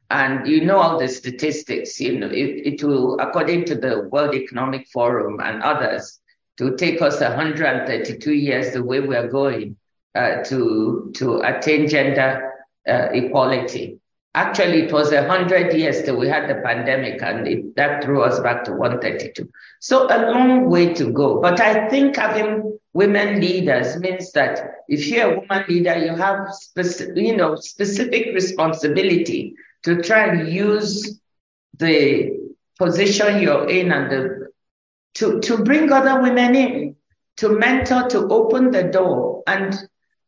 And 0.09 0.47
you 0.49 0.65
know 0.65 0.79
all 0.79 0.99
the 0.99 1.07
statistics, 1.07 2.01
you 2.01 2.19
know, 2.19 2.29
it, 2.29 2.73
it 2.73 2.83
will, 2.83 3.21
according 3.21 3.67
to 3.67 3.75
the 3.75 4.09
World 4.11 4.35
Economic 4.35 4.89
Forum 4.89 5.39
and 5.41 5.63
others, 5.63 6.19
to 6.57 6.77
take 6.77 7.03
us 7.03 7.21
132 7.21 8.33
years 8.33 8.73
the 8.73 8.83
way 8.83 9.01
we're 9.01 9.29
going 9.29 9.77
uh, 10.15 10.43
to, 10.45 11.13
to 11.17 11.41
attain 11.41 11.89
gender 11.91 12.55
uh, 12.89 13.09
equality. 13.13 14.01
Actually, 14.35 14.83
it 14.83 14.93
was 14.93 15.13
a 15.13 15.23
100 15.23 15.73
years 15.75 16.03
till 16.03 16.17
we 16.17 16.29
had 16.29 16.49
the 16.51 16.61
pandemic, 16.63 17.23
and 17.23 17.47
it, 17.47 17.77
that 17.77 18.03
threw 18.03 18.23
us 18.23 18.41
back 18.41 18.65
to 18.65 18.73
132. 18.73 19.49
So 19.81 20.07
a 20.07 20.31
long 20.33 20.69
way 20.69 20.93
to 20.95 21.13
go. 21.13 21.41
But 21.41 21.61
I 21.61 21.89
think 21.89 22.17
having 22.17 22.79
women 22.93 23.41
leaders 23.41 23.97
means 23.99 24.33
that 24.33 24.83
if 24.89 25.07
you're 25.07 25.35
a 25.35 25.41
woman 25.41 25.65
leader, 25.69 25.97
you 25.97 26.17
have 26.17 26.53
specific, 26.53 27.17
you 27.17 27.37
know, 27.37 27.55
specific 27.55 28.35
responsibility 28.35 29.55
to 29.85 30.03
try 30.03 30.27
and 30.27 30.53
use 30.53 31.21
the 31.79 32.33
position 32.79 33.41
you're 33.41 33.69
in 33.69 33.93
and 33.93 34.11
the 34.11 34.45
to, 35.15 35.41
to 35.41 35.63
bring 35.63 35.93
other 35.93 36.21
women 36.21 36.57
in, 36.57 36.97
to 37.37 37.51
mentor, 37.51 38.09
to 38.09 38.27
open 38.29 38.71
the 38.71 38.83
door. 38.83 39.43
And 39.47 39.77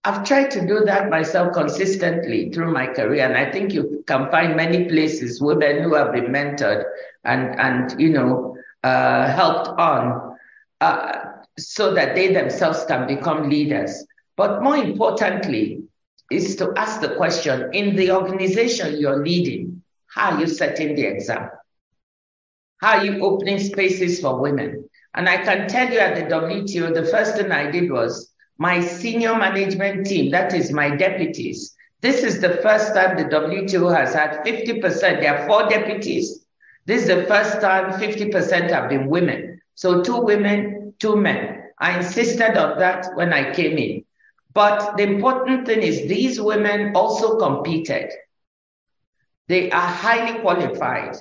I've 0.07 0.23
tried 0.23 0.53
to 0.53 0.65
do 0.65 0.85
that 0.85 1.11
myself 1.11 1.53
consistently 1.53 2.49
through 2.51 2.73
my 2.73 2.87
career. 2.87 3.27
And 3.27 3.37
I 3.37 3.51
think 3.51 3.73
you 3.73 4.05
can 4.07 4.31
find 4.31 4.55
many 4.55 4.85
places 4.85 5.41
women 5.41 5.83
who 5.83 5.95
have 5.95 6.13
been 6.13 6.27
mentored 6.27 6.85
and, 7.25 7.59
and 7.59 8.01
you 8.01 8.11
know, 8.11 8.57
uh, 8.85 9.27
helped 9.27 9.69
on 9.81 10.37
uh, 10.81 11.23
so 11.59 11.93
that 11.95 12.15
they 12.15 12.33
themselves 12.33 12.85
can 12.85 13.09
become 13.09 13.51
leaders. 13.51 14.07
But 14.37 14.63
more 14.63 14.77
importantly, 14.77 15.83
is 16.31 16.55
to 16.57 16.73
ask 16.77 17.01
the 17.01 17.17
question 17.17 17.71
in 17.73 17.97
the 17.97 18.13
organization 18.13 19.01
you're 19.01 19.25
leading, 19.25 19.83
how 20.07 20.37
are 20.37 20.41
you 20.41 20.47
setting 20.47 20.95
the 20.95 21.03
example? 21.03 21.59
How 22.81 22.99
are 22.99 23.05
you 23.05 23.25
opening 23.25 23.59
spaces 23.59 24.21
for 24.21 24.41
women? 24.41 24.89
And 25.15 25.29
I 25.29 25.39
can 25.39 25.67
tell 25.67 25.93
you 25.93 25.99
at 25.99 26.15
the 26.15 26.33
WTO, 26.33 26.95
the 26.95 27.07
first 27.07 27.37
thing 27.37 27.51
I 27.51 27.73
did 27.73 27.91
was 27.91 28.36
my 28.59 28.81
senior 28.81 29.35
management 29.37 30.07
team, 30.07 30.31
that 30.31 30.55
is 30.55 30.73
my 30.73 30.95
deputies. 30.95 31.75
This 32.01 32.23
is 32.23 32.41
the 32.41 32.59
first 32.63 32.95
time 32.95 33.17
the 33.17 33.25
WTO 33.25 33.95
has 33.95 34.15
had 34.15 34.45
50%. 34.45 35.01
There 35.01 35.39
are 35.39 35.47
four 35.47 35.69
deputies. 35.69 36.47
This 36.85 37.03
is 37.03 37.09
the 37.09 37.25
first 37.25 37.61
time 37.61 37.93
50% 37.93 38.71
have 38.71 38.89
been 38.89 39.09
women. 39.09 39.61
So 39.75 40.03
two 40.03 40.21
women, 40.21 40.95
two 40.99 41.17
men. 41.17 41.65
I 41.79 41.99
insisted 41.99 42.57
on 42.57 42.79
that 42.79 43.09
when 43.15 43.33
I 43.33 43.53
came 43.53 43.77
in. 43.77 44.05
But 44.55 44.97
the 44.97 45.03
important 45.03 45.67
thing 45.67 45.83
is 45.83 46.09
these 46.09 46.41
women 46.41 46.97
also 46.97 47.39
competed. 47.39 48.11
They 49.49 49.71
are 49.71 49.87
highly 49.87 50.41
qualified. 50.41 51.17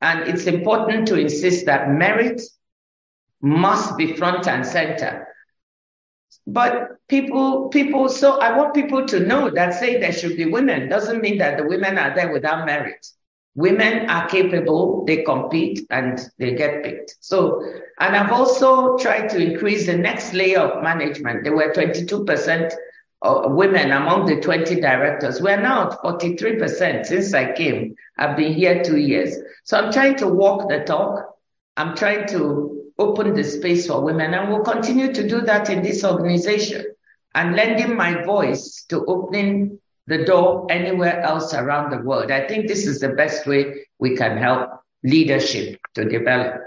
And 0.00 0.28
it's 0.28 0.44
important 0.46 1.08
to 1.08 1.18
insist 1.18 1.64
that 1.66 1.90
merit 1.90 2.42
must 3.40 3.96
be 3.96 4.14
front 4.16 4.46
and 4.48 4.66
center. 4.66 5.26
But 6.46 6.96
people, 7.08 7.68
people, 7.68 8.08
so 8.08 8.38
I 8.38 8.56
want 8.56 8.74
people 8.74 9.06
to 9.06 9.20
know 9.20 9.50
that 9.50 9.74
say 9.74 9.98
there 9.98 10.12
should 10.12 10.36
be 10.36 10.44
women 10.44 10.88
doesn't 10.88 11.22
mean 11.22 11.38
that 11.38 11.56
the 11.56 11.66
women 11.66 11.96
are 11.96 12.14
there 12.14 12.32
without 12.32 12.66
merit. 12.66 13.06
Women 13.54 14.10
are 14.10 14.28
capable, 14.28 15.04
they 15.06 15.22
compete 15.22 15.86
and 15.90 16.20
they 16.38 16.54
get 16.54 16.82
picked. 16.82 17.16
So, 17.20 17.64
and 18.00 18.16
I've 18.16 18.32
also 18.32 18.98
tried 18.98 19.28
to 19.30 19.38
increase 19.38 19.86
the 19.86 19.96
next 19.96 20.34
layer 20.34 20.58
of 20.58 20.82
management. 20.82 21.44
There 21.44 21.54
were 21.54 21.72
22% 21.72 22.74
of 23.22 23.52
women 23.52 23.92
among 23.92 24.26
the 24.26 24.40
20 24.40 24.80
directors. 24.80 25.40
We're 25.40 25.60
now 25.60 25.88
at 25.88 25.98
43% 26.00 27.06
since 27.06 27.32
I 27.32 27.52
came. 27.52 27.94
I've 28.18 28.36
been 28.36 28.52
here 28.52 28.82
two 28.82 28.98
years. 28.98 29.36
So 29.64 29.78
I'm 29.78 29.92
trying 29.92 30.16
to 30.16 30.28
walk 30.28 30.68
the 30.68 30.80
talk. 30.80 31.24
I'm 31.76 31.96
trying 31.96 32.26
to 32.28 32.73
open 32.98 33.34
the 33.34 33.44
space 33.44 33.86
for 33.86 34.02
women 34.02 34.34
and 34.34 34.48
we'll 34.48 34.62
continue 34.62 35.12
to 35.12 35.28
do 35.28 35.40
that 35.42 35.70
in 35.70 35.82
this 35.82 36.04
organization 36.04 36.84
and 37.34 37.56
lending 37.56 37.96
my 37.96 38.22
voice 38.22 38.84
to 38.88 39.04
opening 39.06 39.78
the 40.06 40.24
door 40.24 40.66
anywhere 40.70 41.20
else 41.22 41.54
around 41.54 41.90
the 41.90 41.98
world. 41.98 42.30
I 42.30 42.46
think 42.46 42.68
this 42.68 42.86
is 42.86 43.00
the 43.00 43.08
best 43.10 43.46
way 43.46 43.86
we 43.98 44.16
can 44.16 44.36
help 44.36 44.70
leadership 45.02 45.80
to 45.94 46.04
develop. 46.04 46.60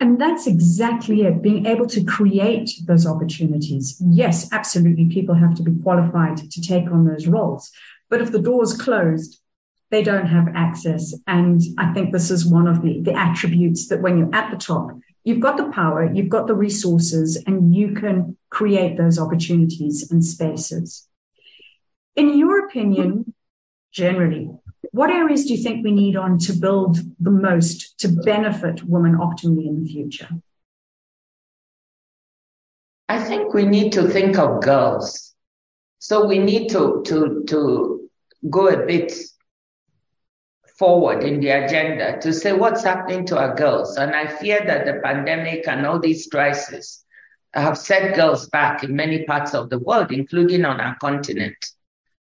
And 0.00 0.20
that's 0.20 0.46
exactly 0.46 1.22
it, 1.22 1.42
being 1.42 1.66
able 1.66 1.86
to 1.86 2.02
create 2.02 2.70
those 2.86 3.06
opportunities. 3.06 4.02
Yes, 4.04 4.48
absolutely, 4.52 5.06
people 5.06 5.36
have 5.36 5.54
to 5.56 5.62
be 5.62 5.80
qualified 5.82 6.38
to 6.38 6.60
take 6.60 6.90
on 6.90 7.06
those 7.06 7.28
roles. 7.28 7.70
But 8.10 8.20
if 8.20 8.32
the 8.32 8.40
door's 8.40 8.76
closed, 8.76 9.41
they 9.92 10.02
don't 10.02 10.26
have 10.26 10.48
access. 10.54 11.14
And 11.26 11.60
I 11.76 11.92
think 11.92 12.12
this 12.12 12.30
is 12.30 12.46
one 12.46 12.66
of 12.66 12.80
the, 12.80 13.02
the 13.02 13.12
attributes 13.12 13.88
that 13.88 14.00
when 14.00 14.16
you're 14.16 14.34
at 14.34 14.50
the 14.50 14.56
top, 14.56 14.90
you've 15.22 15.38
got 15.38 15.58
the 15.58 15.70
power, 15.70 16.10
you've 16.10 16.30
got 16.30 16.46
the 16.46 16.54
resources, 16.54 17.36
and 17.46 17.74
you 17.74 17.92
can 17.92 18.38
create 18.48 18.96
those 18.96 19.18
opportunities 19.18 20.10
and 20.10 20.24
spaces. 20.24 21.06
In 22.16 22.38
your 22.38 22.64
opinion, 22.64 23.34
generally, 23.92 24.50
what 24.92 25.10
areas 25.10 25.44
do 25.44 25.54
you 25.54 25.62
think 25.62 25.84
we 25.84 25.92
need 25.92 26.16
on 26.16 26.38
to 26.38 26.54
build 26.54 26.96
the 27.20 27.30
most 27.30 28.00
to 28.00 28.08
benefit 28.08 28.82
women 28.84 29.18
optimally 29.18 29.66
in 29.66 29.84
the 29.84 29.90
future? 29.90 30.28
I 33.10 33.22
think 33.22 33.52
we 33.52 33.66
need 33.66 33.92
to 33.92 34.08
think 34.08 34.38
of 34.38 34.62
girls. 34.62 35.34
So 35.98 36.26
we 36.26 36.38
need 36.38 36.70
to, 36.70 37.02
to, 37.06 37.44
to 37.48 38.08
go 38.48 38.68
a 38.68 38.86
bit 38.86 39.12
forward 40.82 41.22
in 41.22 41.38
the 41.38 41.50
agenda 41.50 42.18
to 42.18 42.32
say 42.32 42.52
what's 42.52 42.82
happening 42.82 43.24
to 43.24 43.38
our 43.38 43.54
girls. 43.54 43.96
And 43.96 44.16
I 44.16 44.26
fear 44.26 44.64
that 44.66 44.84
the 44.84 44.94
pandemic 44.94 45.68
and 45.68 45.86
all 45.86 46.00
these 46.00 46.26
crises 46.26 47.04
have 47.54 47.78
set 47.78 48.16
girls 48.16 48.48
back 48.48 48.82
in 48.82 48.96
many 48.96 49.22
parts 49.22 49.54
of 49.54 49.70
the 49.70 49.78
world, 49.78 50.10
including 50.10 50.64
on 50.64 50.80
our 50.80 50.96
continent. 50.96 51.54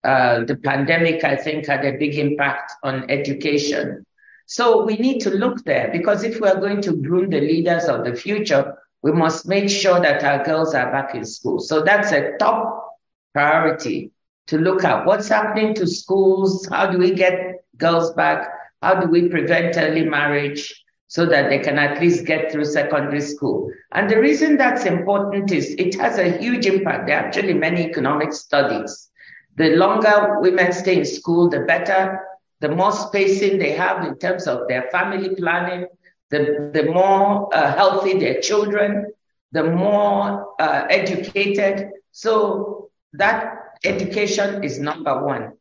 Uh, 0.05 0.45
the 0.45 0.57
pandemic, 0.57 1.25
I 1.25 1.35
think, 1.35 1.67
had 1.67 1.83
a 1.87 1.97
big 1.97 2.19
impact 2.19 2.73
on 2.83 3.11
education. 3.11 4.05
So 4.45 4.85
we 4.85 4.97
need 4.97 5.21
to 5.21 5.31
look 5.31 5.65
there 5.65 5.88
because 5.91 6.23
if 6.23 6.38
we're 6.38 6.61
going 6.61 6.83
to 6.83 6.97
groom 6.97 7.31
the 7.31 7.41
leaders 7.41 7.85
of 7.85 8.05
the 8.05 8.15
future, 8.15 8.77
we 9.01 9.12
must 9.12 9.49
make 9.49 9.71
sure 9.71 9.99
that 9.99 10.23
our 10.25 10.45
girls 10.45 10.75
are 10.75 10.93
back 10.93 11.15
in 11.15 11.25
school. 11.25 11.59
So 11.59 11.83
that's 11.85 12.12
a 12.12 12.37
top 12.37 12.99
priority 13.33 14.12
to 14.49 14.59
look 14.59 14.85
at 14.85 15.07
what's 15.07 15.29
happening 15.29 15.73
to 15.77 15.87
schools, 15.87 16.69
how 16.69 16.91
do 16.91 16.99
we 16.99 17.15
get 17.15 17.52
girls 17.77 18.13
back, 18.15 18.49
how 18.83 18.95
do 18.95 19.09
we 19.09 19.29
prevent 19.29 19.77
early 19.77 20.05
marriage 20.05 20.83
so 21.13 21.27
that 21.27 21.51
they 21.51 21.59
can 21.59 21.79
at 21.79 22.01
least 22.01 22.25
get 22.25 22.51
through 22.51 22.65
secondary 22.65 23.21
school. 23.21 23.71
And 23.93 24.09
the 24.09 24.19
reason 24.19 24.57
that's 24.57 24.87
important 24.87 25.53
is 25.53 25.75
it 25.79 25.95
has 26.01 26.17
a 26.17 26.39
huge 26.39 26.65
impact. 26.65 27.07
There 27.07 27.19
are 27.19 27.27
actually 27.27 27.53
many 27.53 27.87
economic 27.87 28.33
studies. 28.33 29.11
The 29.57 29.77
longer 29.77 30.39
women 30.41 30.73
stay 30.73 30.97
in 30.97 31.05
school, 31.05 31.51
the 31.51 31.61
better, 31.61 32.19
the 32.61 32.71
more 32.71 32.93
spacing 32.93 33.59
they 33.59 33.73
have 33.73 34.07
in 34.07 34.17
terms 34.17 34.47
of 34.47 34.67
their 34.69 34.89
family 34.91 35.35
planning, 35.35 35.87
the, 36.31 36.71
the 36.73 36.85
more 36.85 37.55
uh, 37.55 37.75
healthy 37.75 38.19
their 38.19 38.41
children, 38.41 39.13
the 39.51 39.65
more 39.65 40.55
uh, 40.59 40.87
educated. 40.89 41.91
So 42.13 42.89
that 43.13 43.59
education 43.85 44.65
is 44.65 44.79
number 44.79 45.23
one 45.23 45.53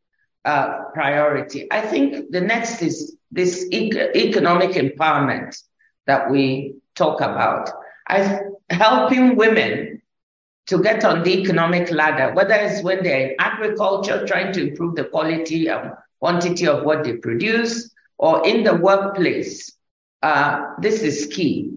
uh, 0.45 0.85
priority. 0.93 1.67
I 1.71 1.81
think 1.81 2.31
the 2.31 2.41
next 2.41 2.81
is 2.81 3.17
this 3.31 3.65
e- 3.71 3.91
economic 4.15 4.71
empowerment 4.71 5.61
that 6.07 6.29
we 6.29 6.75
talk 6.95 7.21
about. 7.21 7.69
I, 8.07 8.39
helping 8.69 9.35
women 9.35 10.01
to 10.67 10.81
get 10.81 11.03
on 11.03 11.23
the 11.23 11.41
economic 11.41 11.91
ladder, 11.91 12.33
whether 12.33 12.53
it's 12.53 12.83
when 12.83 13.03
they're 13.03 13.29
in 13.31 13.35
agriculture, 13.39 14.25
trying 14.25 14.53
to 14.53 14.69
improve 14.69 14.95
the 14.95 15.05
quality 15.05 15.67
and 15.67 15.91
quantity 16.19 16.67
of 16.67 16.83
what 16.83 17.03
they 17.03 17.13
produce, 17.13 17.93
or 18.17 18.47
in 18.47 18.63
the 18.63 18.75
workplace. 18.75 19.75
Uh, 20.21 20.67
this 20.79 21.01
is 21.01 21.25
key. 21.33 21.71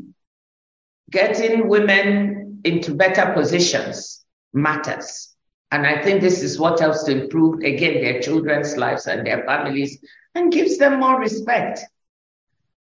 Getting 1.10 1.68
women 1.68 2.60
into 2.64 2.94
better 2.94 3.32
positions 3.32 4.24
matters. 4.52 5.33
And 5.74 5.88
I 5.88 6.00
think 6.00 6.20
this 6.20 6.40
is 6.40 6.56
what 6.56 6.78
helps 6.78 7.02
to 7.02 7.22
improve, 7.22 7.64
again, 7.64 8.00
their 8.00 8.20
children's 8.20 8.76
lives 8.76 9.08
and 9.08 9.26
their 9.26 9.44
families 9.44 9.98
and 10.36 10.52
gives 10.52 10.78
them 10.78 11.00
more 11.00 11.18
respect. 11.18 11.80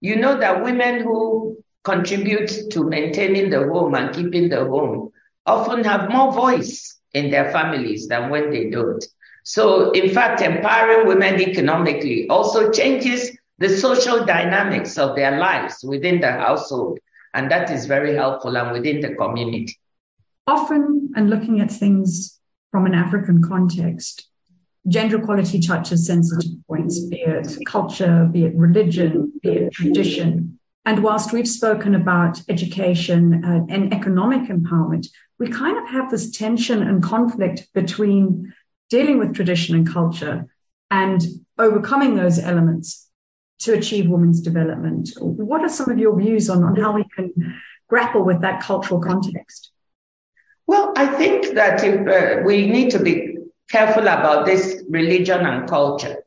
You 0.02 0.16
know 0.16 0.40
that 0.40 0.64
women 0.64 1.02
who 1.02 1.64
contribute 1.84 2.72
to 2.72 2.84
maintaining 2.84 3.52
the 3.52 3.68
home 3.68 3.94
and 3.94 4.12
keeping 4.12 4.50
the 4.50 4.66
home 4.66 5.12
often 5.46 5.84
have 5.84 6.10
more 6.10 6.34
voice 6.34 7.00
in 7.14 7.30
their 7.30 7.52
families 7.52 8.08
than 8.08 8.32
when 8.32 8.50
they 8.50 8.72
don't. 8.72 9.06
So, 9.44 9.92
in 9.92 10.10
fact, 10.10 10.42
empowering 10.42 11.06
women 11.08 11.40
economically 11.40 12.28
also 12.28 12.72
changes 12.72 13.38
the 13.60 13.70
social 13.70 14.26
dynamics 14.26 14.98
of 14.98 15.16
their 15.16 15.38
lives 15.38 15.84
within 15.84 16.22
the 16.22 16.32
household. 16.32 16.98
And 17.36 17.52
that 17.52 17.70
is 17.70 17.86
very 17.86 18.16
helpful 18.16 18.58
and 18.58 18.72
within 18.72 19.00
the 19.00 19.14
community. 19.14 19.78
Often, 20.48 21.12
and 21.16 21.30
looking 21.30 21.62
at 21.62 21.70
things 21.70 22.39
from 22.72 22.86
an 22.86 22.94
African 22.94 23.42
context, 23.42 24.28
gender 24.88 25.18
equality 25.18 25.60
touches 25.60 26.06
sensitive 26.06 26.52
points, 26.68 27.00
be 27.06 27.22
it 27.22 27.58
culture, 27.66 28.30
be 28.32 28.46
it 28.46 28.56
religion, 28.56 29.34
be 29.42 29.50
it 29.50 29.74
tradition. 29.74 30.60
And 30.86 31.04
whilst 31.04 31.34
we've 31.34 31.48
spoken 31.48 31.94
about 31.94 32.42
education 32.50 33.44
uh, 33.44 33.66
and 33.70 33.94
economic 33.94 34.50
empowerment, 34.50 35.08
we 35.38 35.48
kind 35.48 35.78
of 35.78 35.88
have 35.90 36.10
this 36.10 36.32
tension 36.32 36.82
and 36.82 37.04
conflict 37.04 37.68
between 37.74 38.54
dealing 38.90 39.20
with 39.20 39.36
tradition 39.36 39.76
and 39.76 39.88
culture 39.88 40.48
and 40.90 41.24
overcoming 41.58 42.16
those 42.16 42.40
elements 42.40 43.10
to 43.60 43.74
achieve 43.74 44.10
women's 44.10 44.42
development. 44.42 45.10
What 45.20 45.62
are 45.62 45.70
some 45.70 45.90
of 45.90 46.00
your 46.00 46.18
views 46.18 46.50
on, 46.50 46.64
on 46.64 46.76
how 46.76 46.94
we 46.94 47.06
can 47.16 47.60
grapple 47.88 48.24
with 48.24 48.42
that 48.42 48.62
cultural 48.62 49.02
context? 49.02 49.72
Well, 50.70 50.94
I 50.96 51.08
think 51.08 51.56
that 51.56 51.84
if, 51.84 52.08
uh, 52.08 52.44
we 52.46 52.68
need 52.68 52.92
to 52.92 53.00
be 53.00 53.38
careful 53.72 54.04
about 54.04 54.46
this 54.46 54.84
religion 54.88 55.44
and 55.44 55.68
culture. 55.68 56.18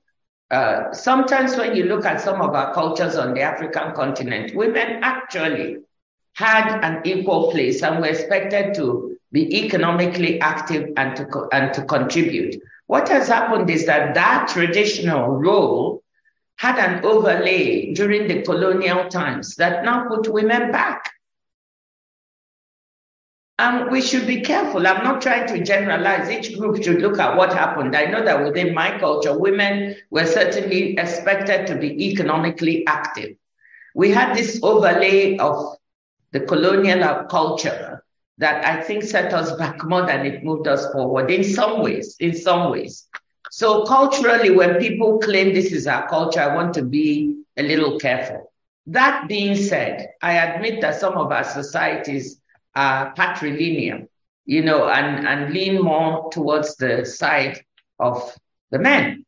Uh, 0.50 0.92
sometimes 0.92 1.56
when 1.56 1.76
you 1.76 1.84
look 1.84 2.04
at 2.04 2.20
some 2.20 2.40
of 2.40 2.52
our 2.52 2.74
cultures 2.74 3.14
on 3.16 3.34
the 3.34 3.42
African 3.42 3.92
continent, 3.94 4.56
women 4.56 4.98
actually 5.04 5.76
had 6.34 6.80
an 6.82 7.02
equal 7.04 7.52
place 7.52 7.84
and 7.84 8.00
were 8.00 8.08
expected 8.08 8.74
to 8.74 9.16
be 9.30 9.64
economically 9.64 10.40
active 10.40 10.88
and 10.96 11.14
to, 11.16 11.24
co- 11.26 11.48
and 11.52 11.72
to 11.74 11.84
contribute. 11.84 12.56
What 12.88 13.08
has 13.10 13.28
happened 13.28 13.70
is 13.70 13.86
that 13.86 14.14
that 14.14 14.48
traditional 14.48 15.36
role 15.36 16.02
had 16.56 16.78
an 16.80 17.04
overlay 17.04 17.92
during 17.94 18.26
the 18.26 18.42
colonial 18.42 19.08
times 19.08 19.54
that 19.56 19.84
now 19.84 20.08
put 20.08 20.32
women 20.32 20.72
back. 20.72 21.11
And 23.58 23.90
we 23.90 24.00
should 24.00 24.26
be 24.26 24.40
careful. 24.40 24.86
I'm 24.86 25.04
not 25.04 25.20
trying 25.20 25.46
to 25.48 25.62
generalize. 25.62 26.30
Each 26.30 26.56
group 26.58 26.82
should 26.82 27.00
look 27.00 27.18
at 27.18 27.36
what 27.36 27.52
happened. 27.52 27.94
I 27.94 28.06
know 28.06 28.24
that 28.24 28.42
within 28.42 28.74
my 28.74 28.98
culture, 28.98 29.38
women 29.38 29.96
were 30.10 30.26
certainly 30.26 30.98
expected 30.98 31.66
to 31.68 31.76
be 31.76 32.10
economically 32.10 32.86
active. 32.86 33.36
We 33.94 34.10
had 34.10 34.34
this 34.34 34.58
overlay 34.62 35.36
of 35.36 35.76
the 36.32 36.40
colonial 36.40 37.24
culture 37.24 38.02
that 38.38 38.64
I 38.64 38.82
think 38.82 39.04
set 39.04 39.32
us 39.32 39.52
back 39.52 39.84
more 39.84 40.06
than 40.06 40.26
it 40.26 40.42
moved 40.42 40.66
us 40.66 40.90
forward 40.90 41.30
in 41.30 41.44
some 41.44 41.82
ways, 41.82 42.16
in 42.18 42.34
some 42.34 42.70
ways. 42.70 43.06
So 43.50 43.84
culturally, 43.84 44.50
when 44.50 44.78
people 44.78 45.18
claim 45.18 45.52
this 45.52 45.72
is 45.72 45.86
our 45.86 46.08
culture, 46.08 46.40
I 46.40 46.54
want 46.54 46.74
to 46.74 46.82
be 46.82 47.44
a 47.58 47.62
little 47.62 48.00
careful. 48.00 48.50
That 48.86 49.28
being 49.28 49.54
said, 49.54 50.08
I 50.22 50.38
admit 50.38 50.80
that 50.80 50.98
some 50.98 51.14
of 51.14 51.30
our 51.30 51.44
societies 51.44 52.40
are 52.74 53.14
patrilineal, 53.14 54.08
you 54.44 54.62
know, 54.62 54.88
and, 54.88 55.26
and 55.26 55.52
lean 55.52 55.82
more 55.82 56.30
towards 56.30 56.76
the 56.76 57.04
side 57.04 57.64
of 57.98 58.36
the 58.70 58.78
men. 58.78 59.24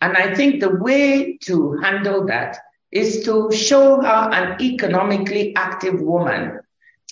And 0.00 0.16
I 0.16 0.34
think 0.34 0.60
the 0.60 0.76
way 0.76 1.38
to 1.42 1.72
handle 1.82 2.26
that 2.26 2.58
is 2.90 3.24
to 3.24 3.52
show 3.52 4.00
how 4.00 4.30
an 4.30 4.60
economically 4.60 5.54
active 5.56 6.00
woman 6.00 6.60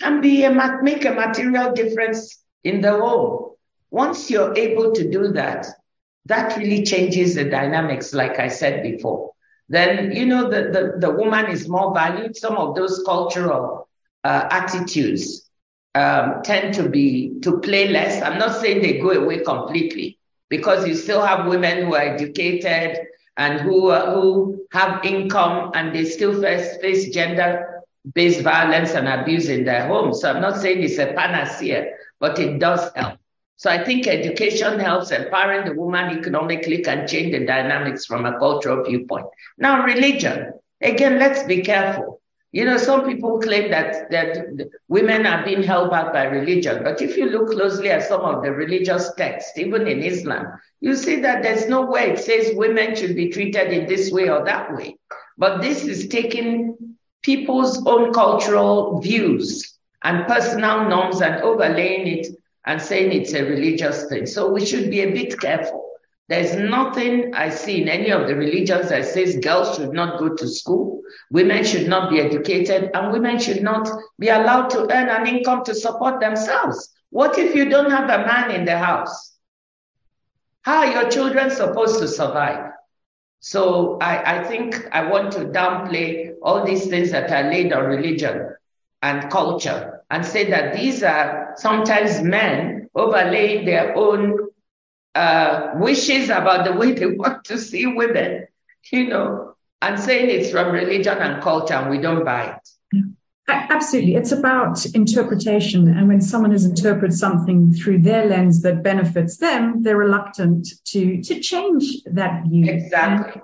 can 0.01 0.21
be 0.21 0.45
a, 0.45 0.83
make 0.83 1.05
a 1.05 1.13
material 1.13 1.73
difference 1.73 2.43
in 2.65 2.81
the 2.81 2.93
home. 2.93 3.53
Once 3.91 4.31
you're 4.31 4.57
able 4.57 4.93
to 4.93 5.11
do 5.11 5.29
that, 5.29 5.67
that 6.27 6.57
really 6.57 6.83
changes 6.83 7.35
the 7.35 7.45
dynamics, 7.45 8.13
like 8.13 8.39
I 8.39 8.49
said 8.49 8.83
before. 8.83 9.33
Then, 9.69 10.13
you 10.13 10.27
know, 10.27 10.49
the, 10.49 10.71
the, 10.71 10.95
the 10.99 11.11
woman 11.11 11.47
is 11.47 11.69
more 11.69 11.95
valued. 11.95 12.37
Some 12.37 12.57
of 12.57 12.75
those 12.75 13.03
cultural 13.05 13.89
uh, 14.25 14.49
attitudes 14.51 15.46
um, 15.97 16.43
tend 16.45 16.75
to 16.75 16.89
be 16.89 17.33
to 17.43 17.59
play 17.61 17.89
less. 17.89 18.23
I'm 18.23 18.39
not 18.39 18.57
saying 18.61 18.83
they 18.83 18.99
go 19.01 19.11
away 19.11 19.39
completely 19.45 20.19
because 20.49 20.87
you 20.87 20.95
still 20.95 21.23
have 21.25 21.47
women 21.49 21.87
who 21.87 21.95
are 21.95 22.03
educated 22.15 22.99
and 23.37 23.61
who 23.61 23.91
uh, 23.91 24.15
who 24.15 24.61
have 24.73 25.05
income 25.05 25.73
and 25.75 25.95
they 25.95 26.05
still 26.05 26.41
face, 26.41 26.77
face 26.83 27.09
gender 27.15 27.83
based 28.15 28.43
violence 28.43 28.93
and 28.93 29.09
abuse 29.09 29.49
in 29.49 29.65
their 29.65 29.87
homes. 29.89 30.21
So 30.21 30.31
I'm 30.31 30.41
not 30.41 30.59
saying 30.59 30.83
it's 30.83 30.99
a 30.99 31.13
panacea, 31.13 31.87
but 32.21 32.39
it 32.39 32.59
does 32.59 32.91
help. 32.95 33.19
So 33.57 33.71
I 33.71 33.83
think 33.85 34.07
education 34.07 34.79
helps 34.79 35.11
empowering 35.11 35.67
the 35.67 35.75
woman 35.75 36.19
economically 36.19 36.83
can 36.83 37.07
change 37.09 37.33
the 37.33 37.47
dynamics 37.47 38.05
from 38.05 38.27
a 38.27 38.39
cultural 38.39 38.85
viewpoint. 38.85 39.27
Now, 39.59 39.85
religion. 39.85 40.53
Again, 40.83 41.19
let's 41.19 41.43
be 41.45 41.63
careful. 41.63 42.16
You 42.57 42.65
know, 42.65 42.79
some 42.79 43.05
people 43.05 43.39
claim 43.39 43.71
that, 43.71 44.11
that 44.11 44.71
women 44.89 45.27
are 45.27 45.45
being 45.45 45.63
held 45.63 45.91
back 45.91 46.11
by 46.11 46.25
religion. 46.25 46.83
But 46.83 47.03
if 47.03 47.15
you 47.15 47.29
look 47.29 47.51
closely 47.51 47.91
at 47.91 48.09
some 48.09 48.23
of 48.23 48.43
the 48.43 48.51
religious 48.51 49.13
texts, 49.13 49.59
even 49.59 49.87
in 49.87 50.03
Islam, 50.03 50.47
you 50.81 50.97
see 50.97 51.17
that 51.21 51.43
there's 51.43 51.69
no 51.69 51.85
way 51.85 52.13
it 52.13 52.19
says 52.19 52.57
women 52.57 52.97
should 52.97 53.15
be 53.15 53.29
treated 53.29 53.75
in 53.75 53.87
this 53.87 54.11
way 54.11 54.31
or 54.31 54.43
that 54.47 54.75
way. 54.75 54.97
But 55.37 55.61
this 55.61 55.85
is 55.85 56.09
taking 56.09 56.97
people's 57.21 57.87
own 57.87 58.15
cultural 58.15 59.03
views 59.03 59.75
and 60.03 60.27
personal 60.27 60.89
norms 60.89 61.21
and 61.21 61.43
overlaying 61.43 62.07
it 62.07 62.27
and 62.65 62.81
saying 62.81 63.13
it's 63.13 63.35
a 63.35 63.45
religious 63.45 64.07
thing. 64.07 64.25
So 64.25 64.51
we 64.51 64.65
should 64.65 64.91
be 64.91 65.03
a 65.03 65.13
bit 65.13 65.39
careful. 65.39 65.91
There's 66.31 66.57
nothing 66.57 67.35
I 67.35 67.51
see 67.51 67.83
in 67.83 67.89
any 67.91 68.11
of 68.11 68.27
the 68.27 68.35
religions 68.35 68.89
that 68.89 69.05
says 69.05 69.37
girls 69.37 69.77
should 69.77 69.93
not 69.93 70.19
go 70.19 70.35
to 70.35 70.49
school, 70.49 70.96
women 71.31 71.65
should 71.65 71.89
not 71.89 72.11
be 72.11 72.21
educated, 72.21 72.91
and 72.95 73.13
women 73.13 73.39
should 73.39 73.63
not 73.63 73.89
be 74.19 74.29
allowed 74.29 74.71
to 74.71 74.83
earn 74.83 75.09
an 75.09 75.27
income 75.27 75.65
to 75.65 75.75
support 75.75 76.21
themselves. 76.21 76.93
What 77.11 77.39
if 77.39 77.55
you 77.55 77.69
don't 77.69 77.91
have 77.91 78.05
a 78.05 78.27
man 78.27 78.51
in 78.51 78.65
the 78.65 78.79
house? 78.79 79.37
How 80.63 80.79
are 80.79 80.87
your 80.87 81.11
children 81.11 81.51
supposed 81.51 82.01
to 82.01 82.09
survive? 82.09 82.73
So 83.41 83.99
I, 84.01 84.41
I 84.41 84.45
think 84.45 84.89
I 84.93 85.09
want 85.09 85.33
to 85.33 85.47
downplay 85.47 86.33
all 86.43 86.65
these 86.65 86.87
things 86.87 87.11
that 87.13 87.31
are 87.31 87.51
laid 87.51 87.73
on 87.73 87.85
religion 87.87 88.49
and 89.03 89.31
culture 89.31 90.03
and 90.11 90.25
say 90.25 90.51
that 90.51 90.75
these 90.75 91.03
are 91.03 91.55
sometimes 91.57 92.23
men 92.23 92.89
overlaying 92.95 93.65
their 93.65 93.97
own 93.97 94.49
uh, 95.15 95.73
wishes 95.77 96.29
about 96.29 96.65
the 96.65 96.73
way 96.73 96.93
they 96.93 97.07
want 97.23 97.45
to 97.45 97.59
see 97.59 97.87
women, 97.87 98.47
you 98.93 99.09
know, 99.09 99.56
and 99.83 99.99
saying 99.99 100.31
it's 100.31 100.51
from 100.51 100.73
religion 100.73 101.19
and 101.19 101.43
culture 101.43 101.75
and 101.75 101.91
we 101.91 101.99
don't 101.99 102.25
buy 102.25 102.47
it. 102.47 103.05
Absolutely. 103.49 104.17
It's 104.17 104.33
about 104.33 104.85
interpretation. 104.87 105.89
And 105.89 106.09
when 106.09 106.21
someone 106.21 106.51
has 106.51 106.65
interpreted 106.65 107.17
something 107.17 107.73
through 107.73 108.01
their 108.01 108.27
lens 108.27 108.63
that 108.63 108.83
benefits 108.83 109.37
them, 109.37 109.83
they're 109.83 109.97
reluctant 109.97 110.67
to, 110.87 111.23
to 111.23 111.41
change 111.41 112.03
that 112.07 112.45
view. 112.45 112.67
Exactly. 112.69 113.41
And, 113.41 113.43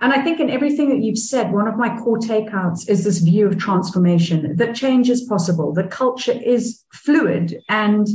and 0.00 0.12
I 0.12 0.24
think 0.24 0.40
in 0.40 0.48
everything 0.48 0.88
that 0.88 1.02
you've 1.02 1.18
said, 1.18 1.52
one 1.52 1.68
of 1.68 1.76
my 1.76 1.94
core 1.98 2.18
takeouts 2.18 2.88
is 2.88 3.04
this 3.04 3.18
view 3.18 3.46
of 3.46 3.58
transformation 3.58 4.56
that 4.56 4.74
change 4.74 5.10
is 5.10 5.22
possible, 5.22 5.72
that 5.74 5.90
culture 5.90 6.32
is 6.32 6.82
fluid 6.92 7.62
and 7.68 8.06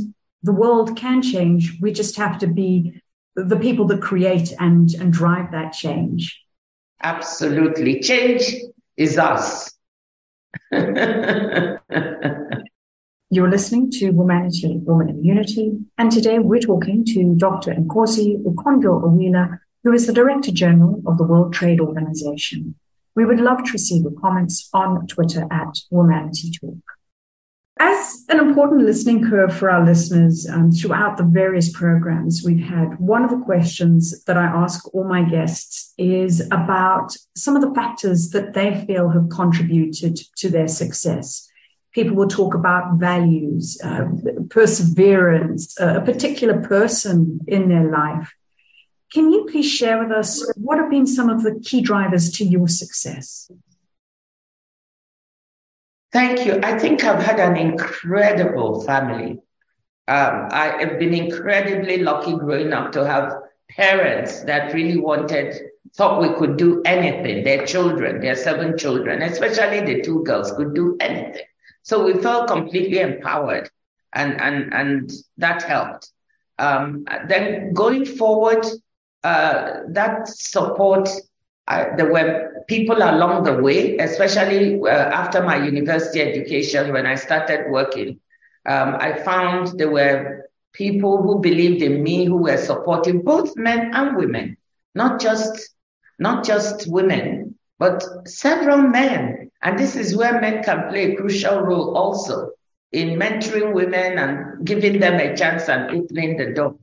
the 0.42 0.52
world 0.52 0.96
can 0.96 1.22
change. 1.22 1.78
We 1.80 1.92
just 1.92 2.16
have 2.16 2.38
to 2.38 2.48
be 2.48 3.00
the 3.36 3.56
people 3.56 3.86
that 3.86 4.02
create 4.02 4.52
and, 4.58 4.92
and 4.94 5.12
drive 5.12 5.52
that 5.52 5.72
change. 5.72 6.42
Absolutely. 7.02 8.00
Change 8.00 8.54
is 8.96 9.18
us. 9.18 9.72
You're 13.32 13.48
listening 13.48 13.90
to 13.92 14.12
Womanity, 14.12 14.82
Woman 14.82 15.08
in 15.08 15.24
Unity, 15.24 15.78
and 15.96 16.10
today 16.10 16.40
we're 16.40 16.60
talking 16.60 17.04
to 17.06 17.34
Dr. 17.36 17.74
Ngozi 17.74 18.42
Okonjo-Iweala, 18.42 19.60
who 19.84 19.92
is 19.92 20.06
the 20.06 20.12
Director 20.12 20.50
General 20.50 21.00
of 21.06 21.16
the 21.16 21.24
World 21.24 21.52
Trade 21.52 21.80
Organization. 21.80 22.74
We 23.14 23.24
would 23.24 23.40
love 23.40 23.62
to 23.64 23.72
receive 23.72 24.02
your 24.02 24.20
comments 24.20 24.68
on 24.74 25.06
Twitter 25.06 25.46
at 25.50 25.78
Womanity 25.92 26.50
Talk. 26.60 26.99
As 27.82 28.26
an 28.28 28.38
important 28.38 28.82
listening 28.82 29.26
curve 29.26 29.56
for 29.56 29.70
our 29.70 29.82
listeners 29.82 30.46
um, 30.46 30.70
throughout 30.70 31.16
the 31.16 31.24
various 31.24 31.72
programs 31.72 32.42
we've 32.44 32.62
had, 32.62 32.98
one 33.00 33.24
of 33.24 33.30
the 33.30 33.42
questions 33.42 34.22
that 34.24 34.36
I 34.36 34.44
ask 34.44 34.94
all 34.94 35.04
my 35.04 35.22
guests 35.22 35.94
is 35.96 36.42
about 36.50 37.16
some 37.34 37.56
of 37.56 37.62
the 37.62 37.74
factors 37.74 38.30
that 38.30 38.52
they 38.52 38.84
feel 38.86 39.08
have 39.08 39.30
contributed 39.30 40.16
to 40.36 40.50
their 40.50 40.68
success. 40.68 41.48
People 41.92 42.16
will 42.16 42.28
talk 42.28 42.52
about 42.52 42.98
values, 42.98 43.80
uh, 43.82 44.04
perseverance, 44.50 45.80
uh, 45.80 46.00
a 46.02 46.04
particular 46.04 46.60
person 46.60 47.40
in 47.48 47.70
their 47.70 47.90
life. 47.90 48.34
Can 49.10 49.32
you 49.32 49.48
please 49.50 49.70
share 49.70 49.98
with 50.02 50.12
us 50.12 50.46
what 50.58 50.76
have 50.76 50.90
been 50.90 51.06
some 51.06 51.30
of 51.30 51.42
the 51.44 51.58
key 51.64 51.80
drivers 51.80 52.30
to 52.32 52.44
your 52.44 52.68
success? 52.68 53.50
Thank 56.12 56.44
you. 56.44 56.58
I 56.62 56.78
think 56.78 57.04
I've 57.04 57.22
had 57.22 57.38
an 57.38 57.56
incredible 57.56 58.82
family. 58.82 59.38
Um, 60.08 60.48
I 60.50 60.76
have 60.80 60.98
been 60.98 61.14
incredibly 61.14 61.98
lucky 61.98 62.34
growing 62.36 62.72
up 62.72 62.90
to 62.92 63.06
have 63.06 63.32
parents 63.68 64.42
that 64.42 64.74
really 64.74 64.98
wanted, 64.98 65.54
thought 65.94 66.20
we 66.20 66.34
could 66.34 66.56
do 66.56 66.82
anything. 66.84 67.44
Their 67.44 67.64
children, 67.64 68.20
their 68.20 68.34
seven 68.34 68.76
children, 68.76 69.22
especially 69.22 69.80
the 69.82 70.02
two 70.02 70.24
girls, 70.24 70.50
could 70.52 70.74
do 70.74 70.96
anything. 71.00 71.46
So 71.82 72.04
we 72.04 72.14
felt 72.20 72.48
completely 72.48 72.98
empowered, 72.98 73.70
and 74.12 74.40
and 74.40 74.74
and 74.74 75.10
that 75.38 75.62
helped. 75.62 76.10
Um, 76.58 77.04
then 77.28 77.72
going 77.72 78.04
forward, 78.04 78.66
uh, 79.22 79.80
that 79.88 80.28
support 80.28 81.08
I, 81.66 81.94
there 81.96 82.12
were 82.12 82.49
people 82.70 82.98
along 82.98 83.42
the 83.42 83.54
way, 83.54 83.98
especially 83.98 84.80
uh, 84.80 85.10
after 85.20 85.42
my 85.42 85.56
university 85.56 86.20
education, 86.22 86.92
when 86.92 87.04
I 87.04 87.16
started 87.16 87.68
working. 87.68 88.20
Um, 88.64 88.94
I 89.00 89.18
found 89.24 89.76
there 89.76 89.90
were 89.90 90.46
people 90.72 91.20
who 91.20 91.40
believed 91.40 91.82
in 91.82 92.00
me, 92.04 92.26
who 92.26 92.36
were 92.36 92.56
supporting 92.56 93.22
both 93.22 93.56
men 93.56 93.90
and 93.92 94.16
women, 94.16 94.56
not 94.94 95.20
just 95.20 95.74
not 96.20 96.44
just 96.44 96.86
women, 96.86 97.58
but 97.78 98.04
several 98.28 98.78
men. 98.78 99.50
And 99.62 99.76
this 99.76 99.96
is 99.96 100.16
where 100.16 100.40
men 100.40 100.62
can 100.62 100.88
play 100.90 101.12
a 101.12 101.16
crucial 101.16 101.60
role 101.62 101.96
also 101.96 102.50
in 102.92 103.18
mentoring 103.18 103.72
women 103.72 104.18
and 104.18 104.64
giving 104.64 105.00
them 105.00 105.14
a 105.18 105.34
chance 105.36 105.68
and 105.68 105.90
opening 105.90 106.36
the 106.36 106.52
door. 106.52 106.76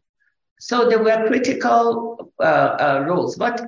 So 0.60 0.90
there 0.90 1.04
were 1.04 1.28
critical 1.28 2.32
uh, 2.40 2.44
uh, 2.44 3.06
roles, 3.08 3.38
but 3.38 3.62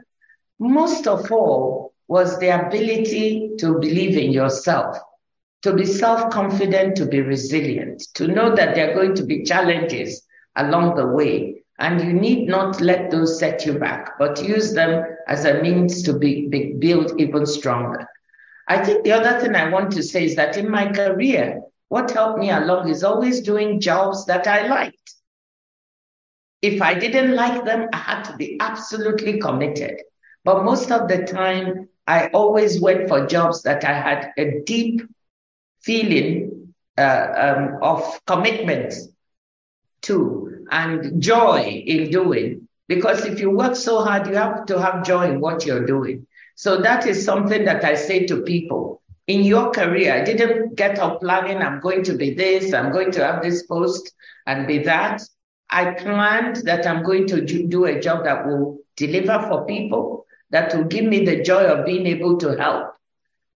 most 0.59 1.07
of 1.07 1.31
all 1.31 1.93
was 2.09 2.39
the 2.39 2.49
ability 2.49 3.51
to 3.59 3.75
believe 3.75 4.17
in 4.17 4.31
yourself, 4.31 4.97
to 5.61 5.73
be 5.73 5.85
self 5.85 6.31
confident, 6.31 6.97
to 6.97 7.05
be 7.05 7.21
resilient, 7.21 8.01
to 8.15 8.27
know 8.27 8.53
that 8.55 8.73
there 8.73 8.91
are 8.91 8.95
going 8.95 9.13
to 9.13 9.23
be 9.23 9.43
challenges 9.43 10.25
along 10.55 10.95
the 10.95 11.07
way. 11.07 11.63
And 11.77 12.01
you 12.01 12.11
need 12.11 12.49
not 12.49 12.81
let 12.81 13.09
those 13.09 13.39
set 13.39 13.65
you 13.65 13.79
back, 13.79 14.17
but 14.19 14.43
use 14.43 14.73
them 14.73 15.05
as 15.27 15.45
a 15.45 15.61
means 15.61 16.03
to 16.03 16.17
be, 16.17 16.47
be 16.47 16.73
build 16.73 17.13
even 17.21 17.45
stronger. 17.45 18.05
I 18.67 18.83
think 18.83 19.03
the 19.03 19.13
other 19.13 19.39
thing 19.39 19.55
I 19.55 19.69
want 19.69 19.91
to 19.93 20.03
say 20.03 20.25
is 20.25 20.35
that 20.35 20.57
in 20.57 20.69
my 20.69 20.91
career, 20.91 21.61
what 21.87 22.11
helped 22.11 22.39
me 22.39 22.49
along 22.49 22.89
is 22.89 23.03
always 23.03 23.41
doing 23.41 23.79
jobs 23.79 24.25
that 24.25 24.47
I 24.47 24.67
liked. 24.67 25.13
If 26.61 26.81
I 26.81 26.95
didn't 26.95 27.35
like 27.35 27.63
them, 27.63 27.87
I 27.93 27.97
had 27.97 28.23
to 28.23 28.35
be 28.35 28.57
absolutely 28.59 29.39
committed. 29.39 30.01
But 30.43 30.63
most 30.65 30.91
of 30.91 31.07
the 31.07 31.23
time, 31.23 31.87
I 32.09 32.29
always 32.29 32.81
went 32.81 33.07
for 33.07 33.27
jobs 33.27 33.61
that 33.61 33.85
I 33.85 33.93
had 33.93 34.31
a 34.35 34.61
deep 34.65 35.03
feeling 35.83 36.73
uh, 36.97 37.27
um, 37.37 37.77
of 37.83 38.19
commitment 38.25 38.95
to 40.01 40.65
and 40.71 41.21
joy 41.21 41.83
in 41.85 42.09
doing. 42.09 42.67
Because 42.87 43.25
if 43.25 43.39
you 43.39 43.51
work 43.51 43.75
so 43.75 44.03
hard, 44.03 44.25
you 44.25 44.33
have 44.33 44.65
to 44.65 44.81
have 44.81 45.05
joy 45.05 45.29
in 45.29 45.39
what 45.39 45.67
you're 45.67 45.85
doing. 45.85 46.25
So 46.55 46.81
that 46.81 47.05
is 47.05 47.23
something 47.23 47.65
that 47.65 47.85
I 47.85 47.93
say 47.93 48.25
to 48.25 48.41
people. 48.41 49.03
In 49.27 49.43
your 49.43 49.69
career, 49.69 50.15
I 50.15 50.23
didn't 50.23 50.75
get 50.75 50.97
up 50.97 51.21
planning, 51.21 51.59
I'm 51.59 51.79
going 51.79 52.01
to 52.05 52.15
be 52.15 52.33
this, 52.33 52.73
I'm 52.73 52.91
going 52.91 53.11
to 53.11 53.23
have 53.23 53.43
this 53.43 53.67
post 53.67 54.11
and 54.47 54.65
be 54.65 54.79
that. 54.79 55.21
I 55.69 55.91
planned 55.91 56.55
that 56.65 56.87
I'm 56.87 57.03
going 57.03 57.27
to 57.27 57.45
do 57.45 57.85
a 57.85 57.99
job 57.99 58.23
that 58.23 58.47
will 58.47 58.79
deliver 58.95 59.45
for 59.47 59.67
people 59.67 60.25
that 60.51 60.75
will 60.75 60.85
give 60.85 61.05
me 61.05 61.25
the 61.25 61.41
joy 61.41 61.65
of 61.65 61.85
being 61.85 62.07
able 62.07 62.37
to 62.37 62.57
help. 62.57 62.93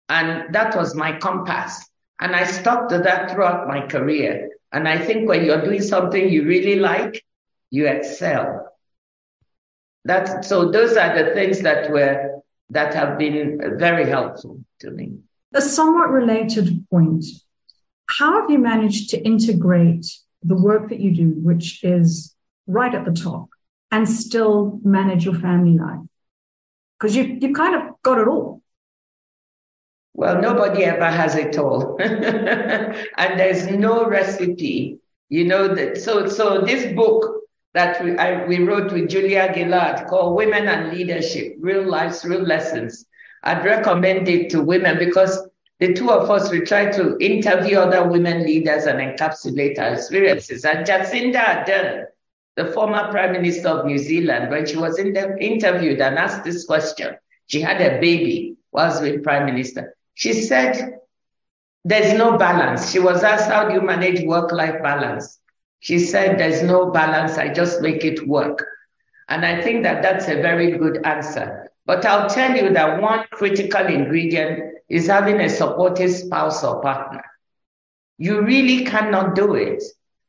And 0.08 0.54
that 0.54 0.76
was 0.76 0.96
my 0.96 1.18
compass. 1.18 1.88
And 2.20 2.36
I 2.36 2.46
stuck 2.46 2.90
to 2.90 2.98
that 3.00 3.32
throughout 3.32 3.68
my 3.68 3.86
career. 3.88 4.50
And 4.72 4.88
I 4.88 4.98
think 4.98 5.28
when 5.28 5.46
you're 5.46 5.64
doing 5.64 5.82
something 5.82 6.30
you 6.30 6.46
really 6.46 6.80
like, 6.80 7.24
you 7.70 7.88
excel. 7.88 8.74
That, 10.06 10.46
so 10.46 10.72
those 10.72 10.98
are 10.98 11.24
the 11.24 11.34
things 11.34 11.62
that 11.62 11.92
were, 11.92 12.42
that 12.72 12.94
have 12.94 13.18
been 13.18 13.78
very 13.78 14.10
helpful 14.10 14.64
to 14.80 14.90
me. 14.90 15.20
A 15.54 15.62
somewhat 15.62 16.10
related 16.10 16.86
point. 16.90 17.26
How 18.08 18.42
have 18.42 18.50
you 18.50 18.58
managed 18.58 19.12
to 19.12 19.22
integrate 19.24 20.06
the 20.42 20.56
work 20.56 20.90
that 20.90 21.00
you 21.00 21.16
do, 21.16 21.34
which 21.42 21.84
is 21.84 22.36
right 22.66 22.94
at 22.94 23.06
the 23.06 23.12
top, 23.12 23.50
and 23.92 24.10
still 24.10 24.80
manage 24.84 25.26
your 25.26 25.36
family 25.36 25.78
life? 25.78 26.09
Because 27.00 27.16
you 27.16 27.38
you 27.40 27.54
kind 27.54 27.76
of 27.76 28.02
got 28.04 28.18
it 28.18 28.28
all. 28.28 28.62
Well, 30.14 30.42
nobody 30.42 30.84
ever 30.84 31.06
has 31.06 31.36
it 31.36 31.58
all, 31.58 31.98
and 32.02 33.40
there's 33.40 33.68
no 33.68 34.08
recipe. 34.08 35.00
You 35.30 35.46
know 35.46 35.74
that. 35.76 35.98
So 35.98 36.28
so 36.28 36.62
this 36.62 36.94
book 36.94 37.44
that 37.74 38.04
we, 38.04 38.18
I, 38.18 38.46
we 38.46 38.64
wrote 38.64 38.92
with 38.92 39.10
Julia 39.10 39.52
Gillard 39.54 40.08
called 40.08 40.36
Women 40.36 40.68
and 40.68 40.92
Leadership: 40.92 41.56
Real 41.60 41.84
Lives, 41.84 42.26
Real 42.26 42.42
Lessons. 42.42 43.06
I'd 43.44 43.64
recommend 43.64 44.28
it 44.28 44.50
to 44.50 44.62
women 44.62 45.00
because 45.00 45.48
the 45.80 45.94
two 45.94 46.12
of 46.12 46.30
us 46.30 46.52
we 46.52 46.60
try 46.62 46.92
to 46.92 47.18
interview 47.20 47.78
other 47.78 48.06
women 48.06 48.44
leaders 48.44 48.86
and 48.86 49.00
encapsulate 49.00 49.80
our 49.80 49.94
experiences. 49.94 50.66
And 50.66 50.86
Jacinda 50.86 51.66
Ardern 51.66 52.06
the 52.60 52.66
former 52.74 53.10
Prime 53.10 53.32
Minister 53.32 53.70
of 53.70 53.86
New 53.86 53.98
Zealand, 53.98 54.52
when 54.52 54.66
she 54.66 54.76
was 54.76 55.00
in 55.00 55.14
the, 55.14 55.38
interviewed 55.40 56.02
and 56.02 56.18
asked 56.18 56.44
this 56.44 56.66
question, 56.66 57.16
she 57.48 57.62
had 57.62 57.80
a 57.80 58.02
baby 58.02 58.58
whilst 58.74 59.02
with 59.02 59.24
Prime 59.24 59.46
Minister. 59.46 59.96
She 60.16 60.34
said, 60.34 61.00
There's 61.86 62.14
no 62.18 62.38
balance. 62.38 62.92
She 62.92 63.00
was 63.00 63.24
asked, 63.24 63.50
How 63.50 63.70
do 63.70 63.76
you 63.76 63.82
manage 63.82 64.26
work 64.26 64.52
life 64.52 64.84
balance? 64.84 65.40
She 65.80 66.00
said, 66.00 66.38
There's 66.38 66.62
no 66.62 66.92
balance. 66.92 67.38
I 67.38 67.54
just 67.54 67.82
make 67.82 68.04
it 68.04 68.28
work. 68.28 68.68
And 69.30 69.46
I 69.46 69.62
think 69.62 69.84
that 69.84 70.04
that's 70.04 70.28
a 70.28 70.42
very 70.42 70.78
good 70.78 71.00
answer. 71.06 71.72
But 71.86 72.06
I'll 72.06 72.30
tell 72.30 72.54
you 72.58 72.74
that 72.74 73.02
one 73.02 73.24
critical 73.32 73.86
ingredient 73.86 74.80
is 74.90 75.08
having 75.08 75.40
a 75.40 75.48
supportive 75.48 76.12
spouse 76.12 76.62
or 76.66 76.82
partner. 76.82 77.24
You 78.18 78.42
really 78.42 78.84
cannot 78.84 79.36
do 79.36 79.56
it 79.56 79.82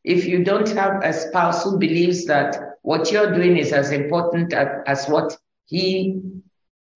if 0.04 0.26
you 0.26 0.44
don't 0.44 0.68
have 0.70 1.02
a 1.02 1.12
spouse 1.12 1.64
who 1.64 1.78
believes 1.78 2.24
that 2.26 2.78
what 2.82 3.10
you're 3.12 3.34
doing 3.34 3.56
is 3.56 3.72
as 3.72 3.90
important 3.90 4.52
as, 4.52 4.68
as 4.86 5.08
what 5.08 5.36
he 5.66 6.20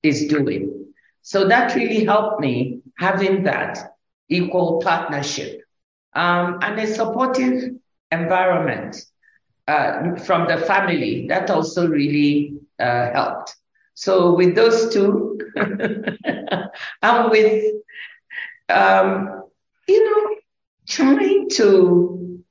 is 0.03 0.27
doing. 0.27 0.87
So 1.23 1.49
that 1.49 1.75
really 1.75 2.05
helped 2.05 2.41
me 2.41 2.81
having 2.99 3.45
that 3.45 3.97
equal 4.29 4.81
partnership 4.81 5.63
um, 6.15 6.59
and 6.63 6.79
a 6.79 6.87
supportive 6.87 7.75
environment 8.11 8.97
uh, 9.67 10.15
from 10.17 10.47
the 10.49 10.59
family. 10.59 11.27
That 11.29 11.51
also 11.51 11.89
really 11.89 12.55
uh, 12.79 13.11
helped. 13.13 13.57
So 13.95 14.35
with 14.35 14.55
those 14.55 14.93
two, 14.93 15.39
and 15.57 17.31
with 17.31 17.75
um, 18.69 19.45
you 19.89 20.05
know, 20.05 20.37
trying 20.89 21.49
to 21.51 22.44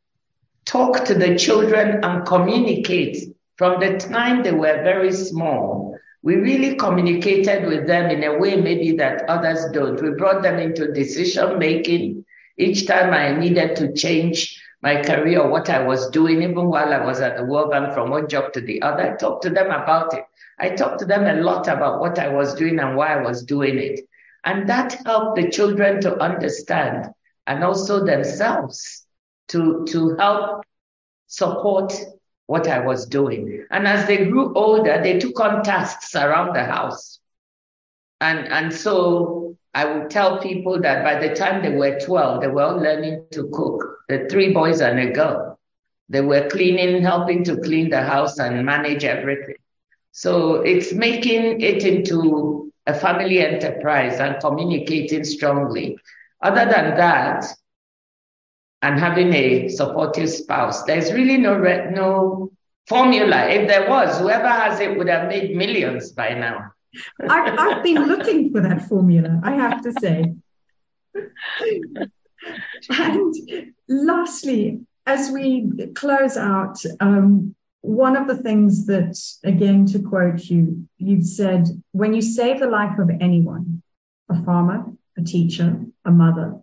talk 0.65 1.05
to 1.05 1.13
the 1.13 1.35
children 1.35 2.03
and 2.03 2.25
communicate 2.25 3.17
from 3.57 3.79
the 3.79 3.97
time 3.97 4.43
they 4.43 4.51
were 4.51 4.83
very 4.83 5.11
small. 5.11 5.97
We 6.21 6.35
really 6.35 6.75
communicated 6.75 7.65
with 7.67 7.85
them 7.85 8.09
in 8.09 8.23
a 8.23 8.37
way 8.37 8.55
maybe 8.55 8.95
that 8.97 9.23
others 9.29 9.65
don't. 9.73 10.01
We 10.01 10.11
brought 10.11 10.41
them 10.41 10.57
into 10.59 10.91
decision 10.91 11.59
making. 11.59 12.25
Each 12.57 12.85
time 12.87 13.13
I 13.13 13.37
needed 13.37 13.75
to 13.77 13.93
change 13.93 14.61
my 14.81 15.01
career 15.01 15.41
or 15.41 15.49
what 15.49 15.69
I 15.69 15.85
was 15.85 16.09
doing, 16.09 16.43
even 16.43 16.67
while 16.67 16.93
I 16.93 17.03
was 17.03 17.19
at 17.21 17.37
the 17.37 17.45
World 17.45 17.71
Bank 17.71 17.93
from 17.93 18.09
one 18.09 18.27
job 18.27 18.53
to 18.53 18.61
the 18.61 18.81
other, 18.81 19.13
I 19.13 19.15
talked 19.15 19.43
to 19.43 19.49
them 19.49 19.67
about 19.67 20.13
it. 20.13 20.23
I 20.59 20.69
talked 20.69 20.99
to 20.99 21.05
them 21.05 21.25
a 21.25 21.41
lot 21.41 21.67
about 21.67 21.99
what 21.99 22.19
I 22.19 22.29
was 22.29 22.53
doing 22.53 22.79
and 22.79 22.95
why 22.95 23.13
I 23.17 23.21
was 23.21 23.43
doing 23.43 23.77
it. 23.77 24.01
And 24.45 24.67
that 24.69 24.93
helped 25.05 25.37
the 25.37 25.49
children 25.49 26.01
to 26.01 26.17
understand 26.19 27.07
and 27.47 27.63
also 27.63 28.05
themselves 28.05 29.02
to, 29.53 29.85
to 29.87 30.15
help 30.17 30.65
support 31.27 31.93
what 32.47 32.67
I 32.67 32.79
was 32.79 33.05
doing. 33.05 33.65
And 33.71 33.87
as 33.87 34.05
they 34.07 34.25
grew 34.25 34.53
older, 34.53 35.01
they 35.01 35.19
took 35.19 35.39
on 35.39 35.63
tasks 35.63 36.15
around 36.15 36.55
the 36.55 36.63
house. 36.63 37.19
And, 38.19 38.47
and 38.47 38.73
so 38.73 39.55
I 39.73 39.85
would 39.85 40.09
tell 40.09 40.39
people 40.39 40.81
that 40.81 41.03
by 41.03 41.25
the 41.25 41.35
time 41.35 41.61
they 41.61 41.75
were 41.75 41.99
12, 41.99 42.41
they 42.41 42.47
were 42.47 42.63
all 42.63 42.77
learning 42.77 43.25
to 43.31 43.49
cook. 43.53 43.99
The 44.09 44.27
three 44.29 44.53
boys 44.53 44.81
and 44.81 44.99
a 44.99 45.11
girl. 45.11 45.59
They 46.09 46.21
were 46.21 46.49
cleaning, 46.49 47.01
helping 47.01 47.43
to 47.45 47.57
clean 47.57 47.89
the 47.89 48.01
house 48.01 48.39
and 48.39 48.65
manage 48.65 49.03
everything. 49.03 49.55
So 50.11 50.55
it's 50.57 50.93
making 50.93 51.61
it 51.61 51.83
into 51.83 52.71
a 52.85 52.93
family 52.93 53.39
enterprise 53.39 54.19
and 54.19 54.39
communicating 54.39 55.23
strongly. 55.23 55.97
Other 56.41 56.65
than 56.65 56.97
that, 56.97 57.45
and 58.83 58.99
having 58.99 59.33
a 59.33 59.69
supportive 59.69 60.29
spouse, 60.29 60.83
there's 60.83 61.11
really 61.11 61.37
no 61.37 61.57
no 61.57 62.51
formula. 62.87 63.47
If 63.47 63.67
there 63.67 63.89
was, 63.89 64.19
whoever 64.19 64.47
has 64.47 64.79
it 64.81 64.97
would 64.97 65.07
have 65.07 65.29
made 65.29 65.55
millions 65.55 66.11
by 66.11 66.33
now. 66.33 66.73
I've, 67.27 67.57
I've 67.57 67.83
been 67.83 68.05
looking 68.05 68.51
for 68.51 68.61
that 68.61 68.87
formula, 68.87 69.39
I 69.43 69.53
have 69.53 69.81
to 69.83 69.93
say. 69.93 70.35
and 72.89 73.33
lastly, 73.87 74.81
as 75.05 75.31
we 75.31 75.71
close 75.95 76.35
out, 76.37 76.77
um, 76.99 77.55
one 77.81 78.15
of 78.15 78.27
the 78.27 78.37
things 78.37 78.85
that, 78.87 79.17
again, 79.43 79.85
to 79.87 79.99
quote 79.99 80.43
you, 80.45 80.87
you've 80.97 81.25
said, 81.25 81.67
when 81.93 82.13
you 82.13 82.21
save 82.21 82.59
the 82.59 82.67
life 82.67 82.99
of 82.99 83.09
anyone, 83.21 83.81
a 84.29 84.41
farmer, 84.43 84.85
a 85.17 85.21
teacher, 85.21 85.85
a 86.05 86.11
mother, 86.11 86.59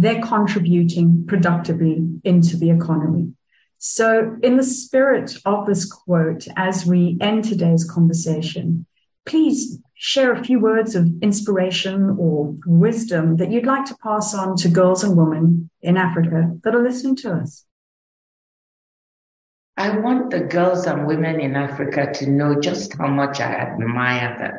they're 0.00 0.22
contributing 0.22 1.26
productively 1.26 2.08
into 2.24 2.56
the 2.56 2.70
economy. 2.70 3.32
So, 3.78 4.36
in 4.42 4.56
the 4.56 4.62
spirit 4.62 5.36
of 5.44 5.66
this 5.66 5.90
quote, 5.90 6.46
as 6.56 6.84
we 6.86 7.16
end 7.20 7.44
today's 7.44 7.84
conversation, 7.84 8.86
please 9.24 9.78
share 9.94 10.32
a 10.32 10.42
few 10.42 10.58
words 10.58 10.94
of 10.94 11.10
inspiration 11.22 12.16
or 12.18 12.54
wisdom 12.66 13.36
that 13.36 13.50
you'd 13.50 13.66
like 13.66 13.84
to 13.86 13.96
pass 14.02 14.34
on 14.34 14.56
to 14.56 14.68
girls 14.68 15.04
and 15.04 15.16
women 15.16 15.70
in 15.82 15.96
Africa 15.96 16.58
that 16.64 16.74
are 16.74 16.82
listening 16.82 17.16
to 17.16 17.32
us. 17.32 17.64
I 19.76 19.98
want 19.98 20.30
the 20.30 20.40
girls 20.40 20.86
and 20.86 21.06
women 21.06 21.40
in 21.40 21.56
Africa 21.56 22.12
to 22.14 22.30
know 22.30 22.60
just 22.60 22.96
how 22.98 23.08
much 23.08 23.40
I 23.40 23.52
admire 23.52 24.36
them. 24.38 24.58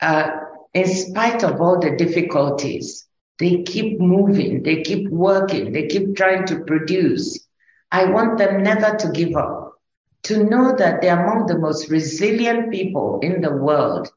Uh, 0.00 0.30
in 0.72 0.86
spite 0.86 1.42
of 1.42 1.60
all 1.60 1.78
the 1.78 1.96
difficulties, 1.96 3.06
they 3.40 3.62
keep 3.62 3.98
moving, 3.98 4.62
they 4.62 4.82
keep 4.82 5.08
working, 5.08 5.72
they 5.72 5.86
keep 5.86 6.14
trying 6.14 6.46
to 6.46 6.60
produce. 6.60 7.48
I 7.90 8.04
want 8.04 8.38
them 8.38 8.62
never 8.62 8.96
to 8.98 9.08
give 9.10 9.34
up, 9.34 9.80
to 10.24 10.44
know 10.44 10.76
that 10.76 11.00
they're 11.00 11.18
among 11.18 11.46
the 11.46 11.58
most 11.58 11.90
resilient 11.90 12.70
people 12.70 13.18
in 13.22 13.40
the 13.40 13.56
world, 13.56 14.08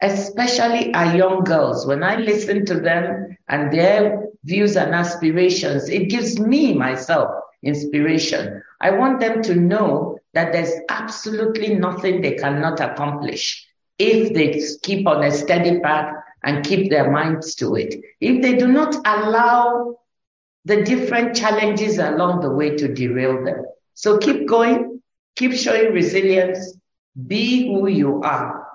especially 0.00 0.92
our 0.94 1.14
young 1.14 1.44
girls. 1.44 1.86
When 1.86 2.02
I 2.02 2.16
listen 2.16 2.64
to 2.66 2.80
them 2.80 3.36
and 3.48 3.70
their 3.70 4.24
views 4.44 4.76
and 4.76 4.94
aspirations, 4.94 5.90
it 5.90 6.08
gives 6.08 6.40
me 6.40 6.72
myself 6.72 7.30
inspiration. 7.62 8.62
I 8.80 8.92
want 8.92 9.20
them 9.20 9.42
to 9.42 9.54
know 9.54 10.18
that 10.32 10.52
there's 10.52 10.72
absolutely 10.88 11.74
nothing 11.74 12.22
they 12.22 12.36
cannot 12.36 12.80
accomplish 12.80 13.66
if 13.98 14.32
they 14.32 14.62
keep 14.82 15.06
on 15.06 15.22
a 15.22 15.30
steady 15.30 15.80
path 15.80 16.14
and 16.44 16.64
keep 16.64 16.90
their 16.90 17.10
minds 17.10 17.54
to 17.56 17.74
it. 17.76 17.94
If 18.20 18.42
they 18.42 18.56
do 18.56 18.68
not 18.68 18.94
allow 19.06 19.96
the 20.64 20.82
different 20.82 21.34
challenges 21.34 21.98
along 21.98 22.40
the 22.40 22.50
way 22.50 22.76
to 22.76 22.92
derail 22.92 23.44
them. 23.44 23.64
So 23.94 24.18
keep 24.18 24.46
going, 24.46 25.02
keep 25.36 25.52
showing 25.52 25.92
resilience, 25.92 26.76
be 27.26 27.66
who 27.66 27.88
you 27.88 28.22
are. 28.22 28.66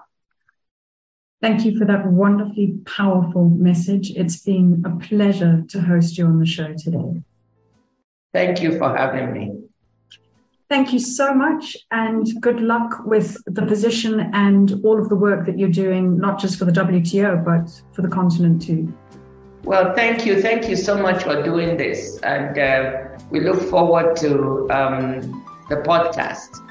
Thank 1.42 1.66
you 1.66 1.78
for 1.78 1.86
that 1.86 2.08
wonderfully 2.08 2.80
powerful 2.86 3.50
message. 3.50 4.12
It's 4.12 4.38
been 4.38 4.84
a 4.86 4.98
pleasure 5.00 5.64
to 5.70 5.82
host 5.82 6.18
you 6.18 6.26
on 6.26 6.40
the 6.40 6.46
show 6.46 6.74
today. 6.74 7.22
Thank 8.34 8.62
you 8.64 8.78
for 8.78 8.96
having 8.96 9.34
me. 9.34 9.65
Thank 10.68 10.94
you 10.94 11.00
so 11.00 11.32
much, 11.34 11.78
and 11.92 12.26
good 12.42 12.60
luck 12.60 13.06
with 13.06 13.38
the 13.46 13.62
position 13.62 14.32
and 14.34 14.82
all 14.84 15.00
of 15.00 15.10
the 15.10 15.16
work 15.16 15.46
that 15.46 15.60
you're 15.60 15.70
doing, 15.70 16.18
not 16.18 16.40
just 16.40 16.58
for 16.58 16.66
the 16.66 16.72
WTO, 16.72 17.46
but 17.46 17.70
for 17.94 18.02
the 18.02 18.08
continent 18.08 18.64
too. 18.64 18.92
Well, 19.64 19.94
thank 19.94 20.26
you. 20.26 20.42
Thank 20.42 20.68
you 20.68 20.76
so 20.76 20.98
much 20.98 21.24
for 21.24 21.44
doing 21.44 21.78
this. 21.78 22.20
And 22.22 22.58
uh, 22.58 23.18
we 23.30 23.42
look 23.42 23.62
forward 23.62 24.16
to 24.18 24.68
um, 24.72 25.46
the 25.70 25.78
podcast. 25.78 26.62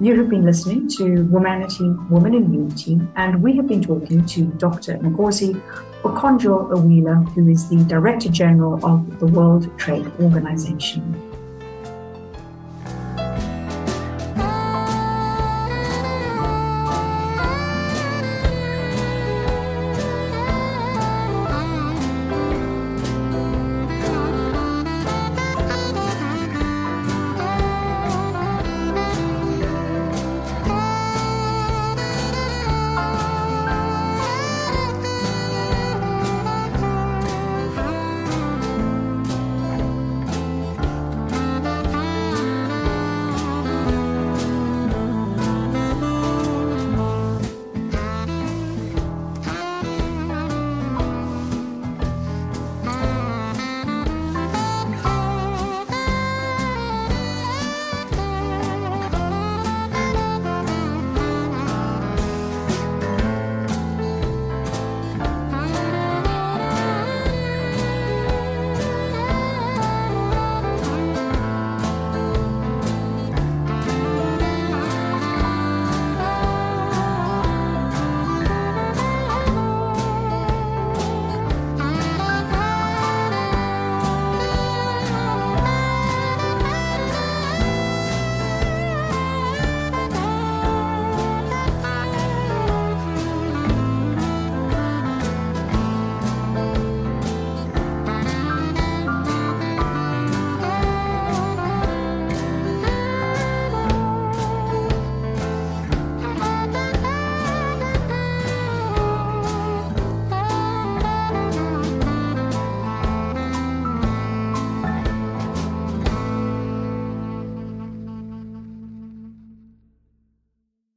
You 0.00 0.16
have 0.16 0.28
been 0.28 0.44
listening 0.44 0.88
to 0.96 1.04
Womanity, 1.30 2.10
Woman 2.10 2.34
in 2.34 2.52
Unity, 2.52 3.00
and 3.16 3.42
we 3.42 3.54
have 3.56 3.66
been 3.66 3.82
talking 3.82 4.24
to 4.26 4.44
Dr. 4.58 4.94
Ngozi 4.94 5.60
Okonjo 6.02 6.70
Iweala, 6.72 7.30
who 7.32 7.48
is 7.48 7.68
the 7.68 7.76
Director 7.84 8.28
General 8.28 8.84
of 8.84 9.18
the 9.20 9.26
World 9.26 9.70
Trade 9.78 10.10
Organization. 10.20 11.33